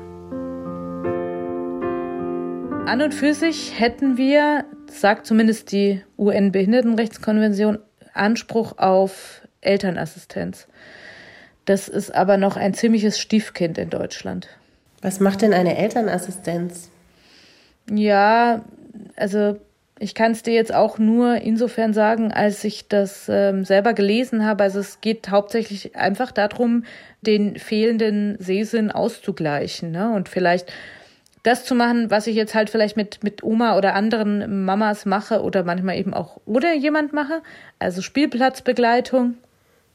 An 2.86 3.02
und 3.02 3.12
für 3.12 3.34
sich 3.34 3.80
hätten 3.80 4.18
wir, 4.18 4.66
sagt 4.88 5.26
zumindest 5.26 5.72
die 5.72 6.04
UN-Behindertenrechtskonvention, 6.20 7.80
Anspruch 8.14 8.78
auf 8.78 9.42
Elternassistenz. 9.62 10.68
Das 11.66 11.88
ist 11.88 12.14
aber 12.14 12.38
noch 12.38 12.56
ein 12.56 12.76
ziemliches 12.76 13.18
Stiefkind 13.18 13.80
in 13.80 13.90
Deutschland. 13.90 14.48
Was 15.02 15.20
macht 15.20 15.42
denn 15.42 15.54
eine 15.54 15.76
Elternassistenz? 15.76 16.92
Ja, 17.90 18.64
also 19.16 19.58
ich 19.98 20.14
kann 20.14 20.34
es 20.34 20.44
dir 20.44 20.54
jetzt 20.54 20.74
auch 20.74 20.98
nur 20.98 21.36
insofern 21.36 21.94
sagen, 21.94 22.32
als 22.32 22.64
ich 22.64 22.88
das 22.90 23.28
ähm, 23.30 23.64
selber 23.64 23.94
gelesen 23.94 24.46
habe. 24.46 24.64
Also 24.64 24.80
es 24.80 25.00
geht 25.00 25.30
hauptsächlich 25.30 25.96
einfach 25.96 26.32
darum, 26.32 26.84
den 27.22 27.58
fehlenden 27.58 28.36
Sehsinn 28.40 28.92
auszugleichen 28.92 29.92
ne? 29.92 30.12
und 30.14 30.28
vielleicht 30.28 30.72
das 31.44 31.64
zu 31.64 31.76
machen, 31.76 32.10
was 32.10 32.28
ich 32.28 32.36
jetzt 32.36 32.56
halt 32.56 32.70
vielleicht 32.70 32.98
mit, 32.98 33.24
mit 33.24 33.44
Oma 33.44 33.78
oder 33.78 33.94
anderen 33.94 34.66
Mamas 34.66 35.06
mache 35.06 35.42
oder 35.44 35.64
manchmal 35.64 35.98
eben 35.98 36.14
auch 36.14 36.42
oder 36.46 36.74
jemand 36.74 37.14
mache. 37.14 37.42
Also 37.80 38.02
Spielplatzbegleitung, 38.02 39.36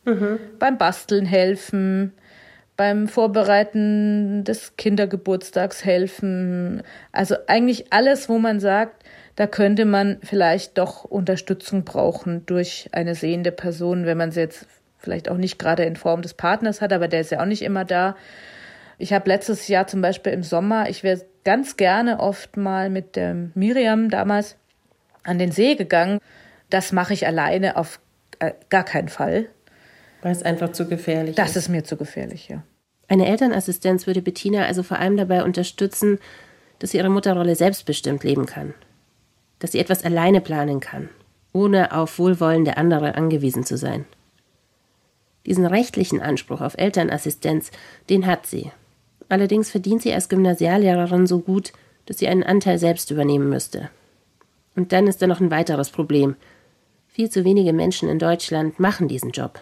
mhm. 0.04 0.38
beim 0.58 0.78
Basteln 0.78 1.26
helfen, 1.26 2.12
beim 2.76 3.08
Vorbereiten 3.08 4.44
des 4.44 4.76
Kindergeburtstags 4.76 5.84
helfen. 5.84 6.82
Also 7.12 7.34
eigentlich 7.48 7.92
alles, 7.92 8.28
wo 8.28 8.38
man 8.38 8.60
sagt, 8.60 9.04
da 9.36 9.46
könnte 9.46 9.84
man 9.84 10.18
vielleicht 10.22 10.78
doch 10.78 11.04
Unterstützung 11.04 11.84
brauchen 11.84 12.44
durch 12.46 12.88
eine 12.92 13.14
sehende 13.14 13.52
Person, 13.52 14.06
wenn 14.06 14.18
man 14.18 14.32
sie 14.32 14.40
jetzt 14.40 14.66
vielleicht 14.98 15.28
auch 15.28 15.36
nicht 15.36 15.58
gerade 15.58 15.84
in 15.84 15.96
Form 15.96 16.22
des 16.22 16.34
Partners 16.34 16.80
hat, 16.80 16.92
aber 16.92 17.08
der 17.08 17.20
ist 17.20 17.30
ja 17.30 17.40
auch 17.40 17.46
nicht 17.46 17.62
immer 17.62 17.84
da. 17.84 18.16
Ich 18.98 19.12
habe 19.12 19.28
letztes 19.30 19.66
Jahr 19.68 19.86
zum 19.86 20.02
Beispiel 20.02 20.32
im 20.32 20.42
Sommer, 20.42 20.90
ich 20.90 21.02
wäre 21.02 21.24
ganz 21.44 21.76
gerne 21.76 22.20
oft 22.20 22.56
mal 22.56 22.90
mit 22.90 23.16
der 23.16 23.34
Miriam 23.54 24.10
damals 24.10 24.56
an 25.22 25.38
den 25.38 25.52
See 25.52 25.74
gegangen. 25.74 26.18
Das 26.68 26.92
mache 26.92 27.14
ich 27.14 27.26
alleine 27.26 27.76
auf 27.76 27.98
äh, 28.40 28.52
gar 28.68 28.84
keinen 28.84 29.08
Fall. 29.08 29.46
Weil 30.22 30.32
es 30.32 30.42
einfach 30.42 30.72
zu 30.72 30.86
gefährlich 30.86 31.34
das 31.34 31.48
ist. 31.48 31.56
Das 31.56 31.62
ist 31.64 31.68
mir 31.70 31.82
zu 31.82 31.96
gefährlich, 31.96 32.48
ja. 32.48 32.62
Eine 33.08 33.26
Elternassistenz 33.26 34.06
würde 34.06 34.22
Bettina 34.22 34.66
also 34.66 34.82
vor 34.82 34.98
allem 34.98 35.16
dabei 35.16 35.42
unterstützen, 35.42 36.18
dass 36.78 36.90
sie 36.90 36.98
ihre 36.98 37.10
Mutterrolle 37.10 37.56
selbstbestimmt 37.56 38.22
leben 38.22 38.46
kann. 38.46 38.74
Dass 39.60 39.72
sie 39.72 39.78
etwas 39.78 40.04
alleine 40.04 40.40
planen 40.40 40.80
kann, 40.80 41.08
ohne 41.52 41.92
auf 41.92 42.18
Wohlwollen 42.18 42.64
der 42.64 42.76
andere 42.76 43.14
angewiesen 43.14 43.64
zu 43.64 43.76
sein. 43.76 44.04
Diesen 45.46 45.64
rechtlichen 45.64 46.20
Anspruch 46.20 46.60
auf 46.60 46.76
Elternassistenz, 46.76 47.70
den 48.08 48.26
hat 48.26 48.46
sie. 48.46 48.72
Allerdings 49.28 49.70
verdient 49.70 50.02
sie 50.02 50.12
als 50.12 50.28
Gymnasiallehrerin 50.28 51.26
so 51.26 51.38
gut, 51.38 51.72
dass 52.06 52.18
sie 52.18 52.28
einen 52.28 52.42
Anteil 52.42 52.78
selbst 52.78 53.10
übernehmen 53.10 53.48
müsste. 53.48 53.90
Und 54.74 54.92
dann 54.92 55.06
ist 55.06 55.22
da 55.22 55.26
noch 55.26 55.40
ein 55.40 55.50
weiteres 55.50 55.90
Problem. 55.90 56.36
Viel 57.06 57.30
zu 57.30 57.44
wenige 57.44 57.72
Menschen 57.72 58.08
in 58.08 58.18
Deutschland 58.18 58.80
machen 58.80 59.08
diesen 59.08 59.30
Job. 59.30 59.60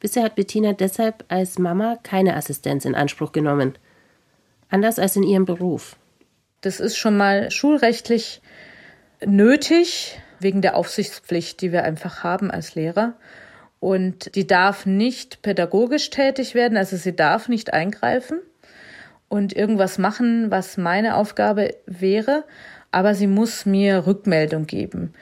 Bisher 0.00 0.24
hat 0.24 0.34
Bettina 0.34 0.72
deshalb 0.72 1.24
als 1.28 1.58
Mama 1.58 1.98
keine 2.02 2.34
Assistenz 2.34 2.84
in 2.84 2.94
Anspruch 2.94 3.32
genommen. 3.32 3.74
Anders 4.70 4.98
als 4.98 5.16
in 5.16 5.22
ihrem 5.22 5.44
Beruf. 5.44 5.96
Das 6.62 6.80
ist 6.80 6.96
schon 6.96 7.16
mal 7.16 7.50
schulrechtlich 7.50 8.40
nötig, 9.24 10.20
wegen 10.38 10.62
der 10.62 10.76
Aufsichtspflicht, 10.76 11.60
die 11.60 11.72
wir 11.72 11.84
einfach 11.84 12.24
haben 12.24 12.50
als 12.50 12.74
Lehrer. 12.74 13.14
Und 13.78 14.34
die 14.34 14.46
darf 14.46 14.86
nicht 14.86 15.42
pädagogisch 15.42 16.10
tätig 16.10 16.54
werden, 16.54 16.76
also 16.76 16.96
sie 16.96 17.16
darf 17.16 17.48
nicht 17.48 17.72
eingreifen 17.72 18.40
und 19.28 19.54
irgendwas 19.54 19.96
machen, 19.96 20.50
was 20.50 20.76
meine 20.76 21.16
Aufgabe 21.16 21.74
wäre, 21.86 22.44
aber 22.90 23.14
sie 23.14 23.26
muss 23.26 23.64
mir 23.64 24.06
Rückmeldung 24.06 24.66
geben. 24.66 25.14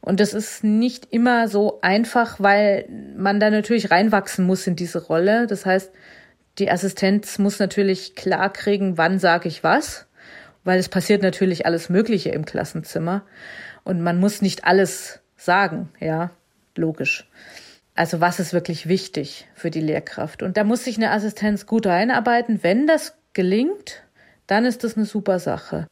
Und 0.00 0.20
das 0.20 0.32
ist 0.32 0.64
nicht 0.64 1.08
immer 1.10 1.48
so 1.48 1.80
einfach, 1.82 2.40
weil 2.40 2.88
man 3.16 3.38
da 3.38 3.50
natürlich 3.50 3.90
reinwachsen 3.90 4.46
muss 4.46 4.66
in 4.66 4.76
diese 4.76 5.04
Rolle. 5.04 5.46
Das 5.46 5.66
heißt, 5.66 5.92
die 6.58 6.70
Assistenz 6.70 7.38
muss 7.38 7.58
natürlich 7.58 8.14
klar 8.14 8.50
kriegen, 8.52 8.96
wann 8.96 9.18
sage 9.18 9.48
ich 9.48 9.62
was, 9.62 10.06
weil 10.64 10.78
es 10.78 10.88
passiert 10.88 11.22
natürlich 11.22 11.66
alles 11.66 11.88
Mögliche 11.88 12.30
im 12.30 12.44
Klassenzimmer 12.44 13.22
und 13.84 14.02
man 14.02 14.18
muss 14.18 14.42
nicht 14.42 14.64
alles 14.64 15.20
sagen, 15.36 15.88
ja, 16.00 16.30
logisch. 16.76 17.28
Also 17.94 18.20
was 18.20 18.40
ist 18.40 18.52
wirklich 18.52 18.88
wichtig 18.88 19.48
für 19.54 19.70
die 19.70 19.80
Lehrkraft? 19.80 20.42
Und 20.42 20.56
da 20.56 20.64
muss 20.64 20.84
sich 20.84 20.96
eine 20.96 21.10
Assistenz 21.10 21.66
gut 21.66 21.86
einarbeiten. 21.86 22.62
Wenn 22.62 22.86
das 22.86 23.14
gelingt, 23.32 24.04
dann 24.46 24.64
ist 24.64 24.84
das 24.84 24.96
eine 24.96 25.06
super 25.06 25.38
Sache. 25.38 25.86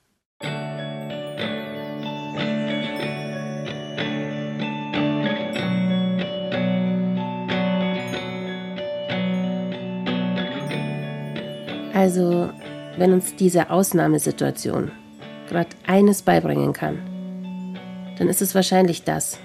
Also, 11.95 12.51
wenn 12.99 13.13
uns 13.13 13.37
diese 13.37 13.71
Ausnahmesituation 13.71 14.91
gerade 15.49 15.71
eines 15.87 16.23
beibringen 16.23 16.73
kann, 16.73 16.99
dann 18.19 18.29
ist 18.29 18.43
es 18.43 18.55
wahrscheinlich 18.55 19.05
das. 19.05 19.39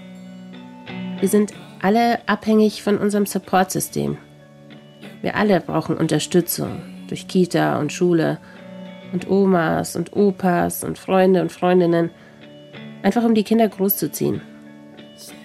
Wir 1.20 1.30
sind 1.30 1.54
alle 1.82 2.28
abhängig 2.28 2.84
von 2.84 2.98
unserem 2.98 3.26
Supportsystem. 3.26 4.18
Wir 5.22 5.36
alle 5.36 5.62
brauchen 5.62 5.98
Unterstützung 5.98 6.82
durch 7.08 7.28
Kita 7.28 7.80
und 7.80 7.94
Schule 7.94 8.40
und 9.14 9.30
Omas 9.30 9.96
und 9.96 10.16
Opas 10.16 10.84
und 10.84 10.98
Freunde 10.98 11.42
und 11.42 11.52
Freundinnen, 11.52 12.10
einfach 13.04 13.24
um 13.24 13.36
die 13.36 13.44
Kinder 13.44 13.70
großzuziehen. 13.70 14.42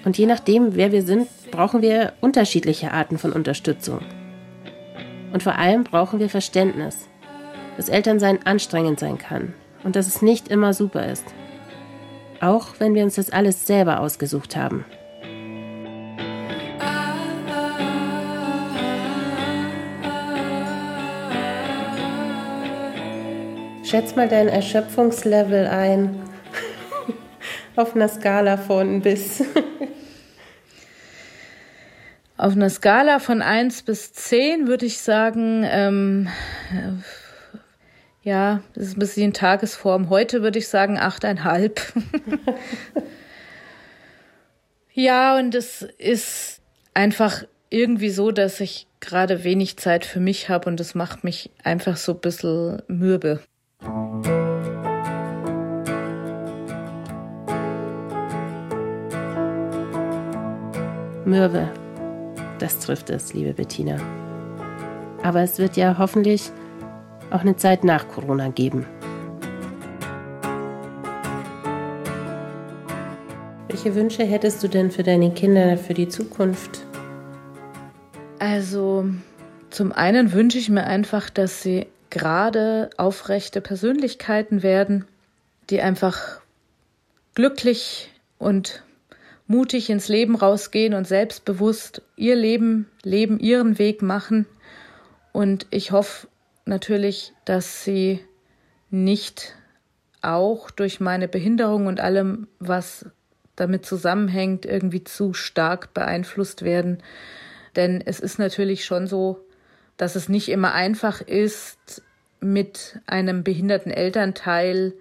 Und 0.04 0.16
je 0.16 0.26
nachdem, 0.26 0.74
wer 0.74 0.92
wir 0.92 1.02
sind, 1.02 1.28
brauchen 1.50 1.82
wir 1.82 2.14
unterschiedliche 2.20 2.92
Arten 2.92 3.18
von 3.18 3.32
Unterstützung. 3.32 4.00
Und 5.32 5.42
vor 5.42 5.56
allem 5.56 5.84
brauchen 5.84 6.20
wir 6.20 6.30
Verständnis, 6.30 7.08
dass 7.78 7.88
Elternsein 7.88 8.40
anstrengend 8.44 8.98
sein 8.98 9.18
kann 9.18 9.54
und 9.84 9.94
dass 9.94 10.08
es 10.08 10.20
nicht 10.20 10.48
immer 10.48 10.74
super 10.74 11.06
ist. 11.06 11.24
Auch 12.40 12.74
wenn 12.80 12.96
wir 12.96 13.04
uns 13.04 13.14
das 13.14 13.30
alles 13.30 13.68
selber 13.68 14.00
ausgesucht 14.00 14.56
haben. 14.56 14.84
Schätz 23.84 24.16
mal 24.16 24.28
dein 24.28 24.48
Erschöpfungslevel 24.48 25.68
ein. 25.68 26.20
Auf 27.76 27.94
einer 27.94 28.08
Skala 28.08 28.56
von 28.56 29.02
bis. 29.02 29.44
Auf 32.36 32.54
einer 32.54 32.70
Skala 32.70 33.20
von 33.20 33.40
1 33.40 33.82
bis 33.82 34.12
10 34.12 34.66
würde 34.66 34.86
ich 34.86 34.98
sagen, 34.98 35.64
ähm, 35.64 36.28
ja, 38.28 38.60
das 38.74 38.88
ist 38.88 38.96
ein 38.96 39.00
bisschen 39.00 39.32
Tagesform. 39.32 40.10
Heute 40.10 40.42
würde 40.42 40.58
ich 40.58 40.68
sagen 40.68 40.98
8,5. 40.98 41.80
ja, 44.92 45.38
und 45.38 45.54
es 45.54 45.80
ist 45.96 46.60
einfach 46.92 47.44
irgendwie 47.70 48.10
so, 48.10 48.30
dass 48.30 48.60
ich 48.60 48.86
gerade 49.00 49.44
wenig 49.44 49.78
Zeit 49.78 50.04
für 50.04 50.20
mich 50.20 50.50
habe 50.50 50.68
und 50.68 50.78
das 50.78 50.94
macht 50.94 51.24
mich 51.24 51.50
einfach 51.64 51.96
so 51.96 52.12
ein 52.12 52.20
bisschen 52.20 52.82
mürbe. 52.86 53.40
Mürbe. 61.24 61.72
Das 62.58 62.78
trifft 62.80 63.08
es, 63.08 63.32
liebe 63.32 63.54
Bettina. 63.54 63.98
Aber 65.22 65.40
es 65.40 65.58
wird 65.58 65.78
ja 65.78 65.96
hoffentlich 65.96 66.52
auch 67.30 67.40
eine 67.40 67.56
Zeit 67.56 67.84
nach 67.84 68.08
Corona 68.08 68.48
geben. 68.48 68.86
Welche 73.68 73.94
Wünsche 73.94 74.24
hättest 74.24 74.62
du 74.62 74.68
denn 74.68 74.90
für 74.90 75.02
deine 75.02 75.32
Kinder 75.32 75.76
für 75.76 75.94
die 75.94 76.08
Zukunft? 76.08 76.84
Also, 78.38 79.06
zum 79.70 79.92
einen 79.92 80.32
wünsche 80.32 80.58
ich 80.58 80.68
mir 80.68 80.84
einfach, 80.84 81.30
dass 81.30 81.62
sie 81.62 81.86
gerade 82.10 82.90
aufrechte 82.96 83.60
Persönlichkeiten 83.60 84.62
werden, 84.62 85.04
die 85.70 85.80
einfach 85.80 86.40
glücklich 87.34 88.10
und 88.38 88.82
mutig 89.46 89.90
ins 89.90 90.08
Leben 90.08 90.34
rausgehen 90.34 90.94
und 90.94 91.06
selbstbewusst 91.06 92.02
ihr 92.16 92.36
Leben 92.36 92.88
leben, 93.02 93.38
ihren 93.38 93.78
Weg 93.78 94.02
machen. 94.02 94.46
Und 95.32 95.66
ich 95.70 95.92
hoffe 95.92 96.28
natürlich, 96.68 97.32
dass 97.44 97.84
sie 97.84 98.20
nicht 98.90 99.54
auch 100.22 100.70
durch 100.70 101.00
meine 101.00 101.28
Behinderung 101.28 101.86
und 101.86 102.00
allem, 102.00 102.48
was 102.58 103.06
damit 103.56 103.84
zusammenhängt, 103.84 104.66
irgendwie 104.66 105.04
zu 105.04 105.34
stark 105.34 105.94
beeinflusst 105.94 106.62
werden. 106.62 107.02
Denn 107.76 108.02
es 108.04 108.20
ist 108.20 108.38
natürlich 108.38 108.84
schon 108.84 109.06
so, 109.06 109.44
dass 109.96 110.14
es 110.14 110.28
nicht 110.28 110.48
immer 110.48 110.72
einfach 110.72 111.20
ist, 111.20 112.02
mit 112.40 113.00
einem 113.06 113.42
behinderten 113.42 113.90
Elternteil 113.90 114.94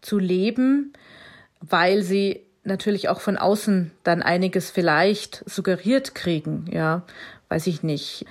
zu 0.00 0.18
leben, 0.18 0.94
weil 1.60 2.02
sie 2.02 2.44
natürlich 2.64 3.08
auch 3.08 3.20
von 3.20 3.36
außen 3.36 3.90
dann 4.04 4.22
einiges 4.22 4.70
vielleicht 4.70 5.42
suggeriert 5.48 6.14
kriegen, 6.14 6.66
ja, 6.70 7.02
weiß 7.48 7.66
ich 7.66 7.82
nicht. 7.82 8.24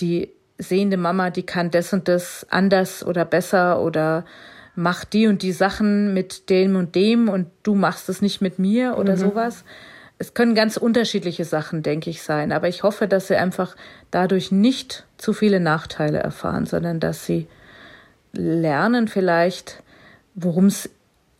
Die 0.00 0.30
sehende 0.58 0.96
Mama, 0.96 1.30
die 1.30 1.44
kann 1.44 1.70
das 1.70 1.92
und 1.92 2.08
das 2.08 2.46
anders 2.50 3.04
oder 3.04 3.24
besser 3.24 3.80
oder 3.80 4.24
macht 4.76 5.12
die 5.12 5.26
und 5.26 5.42
die 5.42 5.52
Sachen 5.52 6.14
mit 6.14 6.50
dem 6.50 6.76
und 6.76 6.94
dem 6.94 7.28
und 7.28 7.48
du 7.62 7.74
machst 7.74 8.08
es 8.08 8.22
nicht 8.22 8.40
mit 8.40 8.58
mir 8.58 8.96
oder 8.98 9.14
mhm. 9.16 9.20
sowas. 9.20 9.64
Es 10.18 10.34
können 10.34 10.54
ganz 10.54 10.76
unterschiedliche 10.76 11.44
Sachen, 11.44 11.82
denke 11.82 12.10
ich, 12.10 12.22
sein. 12.22 12.52
Aber 12.52 12.68
ich 12.68 12.82
hoffe, 12.82 13.08
dass 13.08 13.26
sie 13.26 13.36
einfach 13.36 13.76
dadurch 14.10 14.52
nicht 14.52 15.06
zu 15.16 15.32
viele 15.32 15.60
Nachteile 15.60 16.18
erfahren, 16.18 16.66
sondern 16.66 17.00
dass 17.00 17.26
sie 17.26 17.48
lernen 18.32 19.08
vielleicht, 19.08 19.82
worum 20.34 20.66
es 20.66 20.90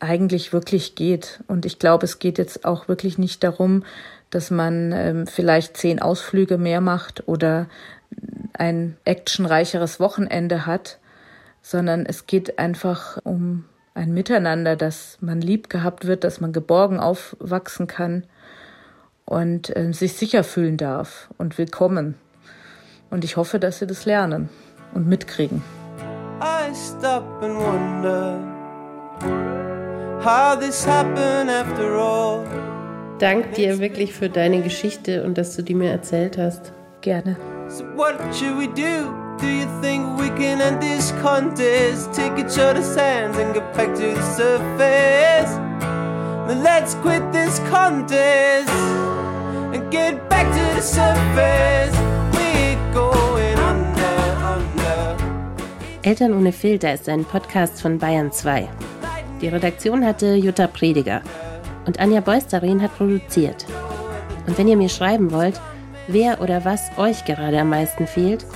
eigentlich 0.01 0.53
wirklich 0.53 0.95
geht. 0.95 1.41
Und 1.47 1.67
ich 1.67 1.79
glaube, 1.79 2.05
es 2.05 2.19
geht 2.19 2.39
jetzt 2.39 2.65
auch 2.65 2.89
wirklich 2.89 3.17
nicht 3.17 3.43
darum, 3.45 3.85
dass 4.31 4.51
man 4.51 4.93
ähm, 4.93 5.27
vielleicht 5.27 5.77
zehn 5.77 6.03
Ausflüge 6.03 6.59
mehr 6.59 6.81
macht 6.81 7.27
oder 7.29 7.69
ein 8.53 8.97
actionreicheres 9.05 10.01
Wochenende 10.01 10.67
hat, 10.67 10.99
sondern 11.63 12.07
es 12.07 12.27
geht 12.27 12.59
einfach 12.59 13.19
um 13.25 13.65
ein 13.95 14.13
Miteinander, 14.13 14.77
dass 14.77 15.19
man 15.21 15.41
lieb 15.41 15.71
gehabt 15.71 16.07
wird, 16.07 16.25
dass 16.25 16.41
man 16.41 16.53
geborgen 16.53 17.01
aufwachsen 17.01 17.87
kann 17.87 18.25
und 19.25 19.75
äh, 19.77 19.93
sich 19.93 20.15
sicher 20.15 20.45
fühlen 20.45 20.77
darf 20.77 21.29
und 21.39 21.59
willkommen. 21.59 22.17
Und 23.11 23.25
ich 23.25 23.37
hoffe, 23.37 23.59
dass 23.59 23.79
sie 23.79 23.87
das 23.87 24.05
lernen 24.05 24.49
und 24.93 25.07
mitkriegen. 25.07 25.63
I 26.41 26.75
stop 26.75 27.25
and 27.43 27.57
wonder 27.57 28.39
how 30.25 30.59
this 30.59 30.87
happened 30.87 31.51
after 31.51 31.95
all. 31.95 32.45
Dank 33.19 33.55
dir 33.55 33.79
wirklich 33.79 34.13
für 34.13 34.29
deine 34.29 34.61
Geschichte 34.61 35.23
und 35.23 35.39
dass 35.39 35.55
du 35.55 35.63
die 35.63 35.75
mir 35.75 35.91
erzählt 35.91 36.37
hast. 36.37 36.73
Gerne. 37.01 37.37
So 37.69 37.85
what 37.97 38.17
should 38.35 38.57
we 38.57 38.67
do? 38.67 39.15
Do 39.41 39.49
you 39.49 39.67
think 39.81 40.19
we 40.19 40.29
can 40.29 40.61
end 40.61 40.83
this 40.83 41.13
contest? 41.23 42.13
Take 42.13 42.39
each 42.39 42.59
other's 42.59 42.95
hands 42.95 43.37
and 43.39 43.55
get 43.55 43.75
back 43.75 43.95
to 43.95 44.15
the 44.15 44.23
surface. 44.37 45.51
Then 46.47 46.63
let's 46.63 46.95
quit 46.97 47.33
this 47.33 47.59
contest 47.71 48.71
and 49.75 49.91
get 49.91 50.29
back 50.29 50.47
to 50.53 50.75
the 50.77 50.83
surface. 50.83 51.97
We're 52.37 52.93
going 52.93 53.59
under, 53.59 54.17
under. 54.45 55.17
Eltern 56.03 56.35
ohne 56.35 56.53
Filter 56.53 56.93
ist 56.93 57.09
ein 57.09 57.25
Podcast 57.25 57.81
von 57.81 57.99
Bayern 57.99 58.31
2. 58.31 58.69
Die 59.41 59.49
Redaktion 59.49 60.05
hatte 60.05 60.35
Jutta 60.35 60.67
Prediger 60.67 61.23
und 61.87 61.99
Anja 61.99 62.21
Beusterin 62.21 62.83
hat 62.83 62.97
produziert. 62.97 63.67
Und 64.47 64.59
wenn 64.59 64.69
ihr 64.69 64.77
mir 64.77 64.91
schreiben 64.91 65.33
wollt, 65.33 65.61
wer 66.09 66.41
oder 66.41 66.65
was 66.65 66.91
euch 66.97 67.25
gerade 67.25 67.61
am 67.61 67.71
meisten 67.71 68.07
fehlt, 68.07 68.47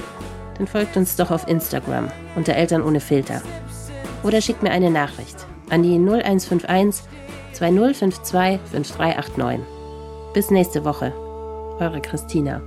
dann 0.57 0.67
folgt 0.67 0.97
uns 0.97 1.17
doch 1.17 1.31
auf 1.31 1.49
Instagram 1.49 2.11
unter 2.37 2.55
Eltern 2.55 2.83
ohne 2.83 3.01
Filter. 3.01 3.43
Oder 4.23 4.41
schickt 4.41 4.63
mir 4.63 4.71
eine 4.71 4.91
Nachricht 4.91 5.37
an 5.71 5.83
die 5.83 5.99
0151 5.99 7.05
2052 7.53 8.61
5389. 8.71 9.67
Bis 10.35 10.51
nächste 10.51 10.85
Woche. 10.85 11.13
Eure 11.81 12.01
Christina. 12.01 12.61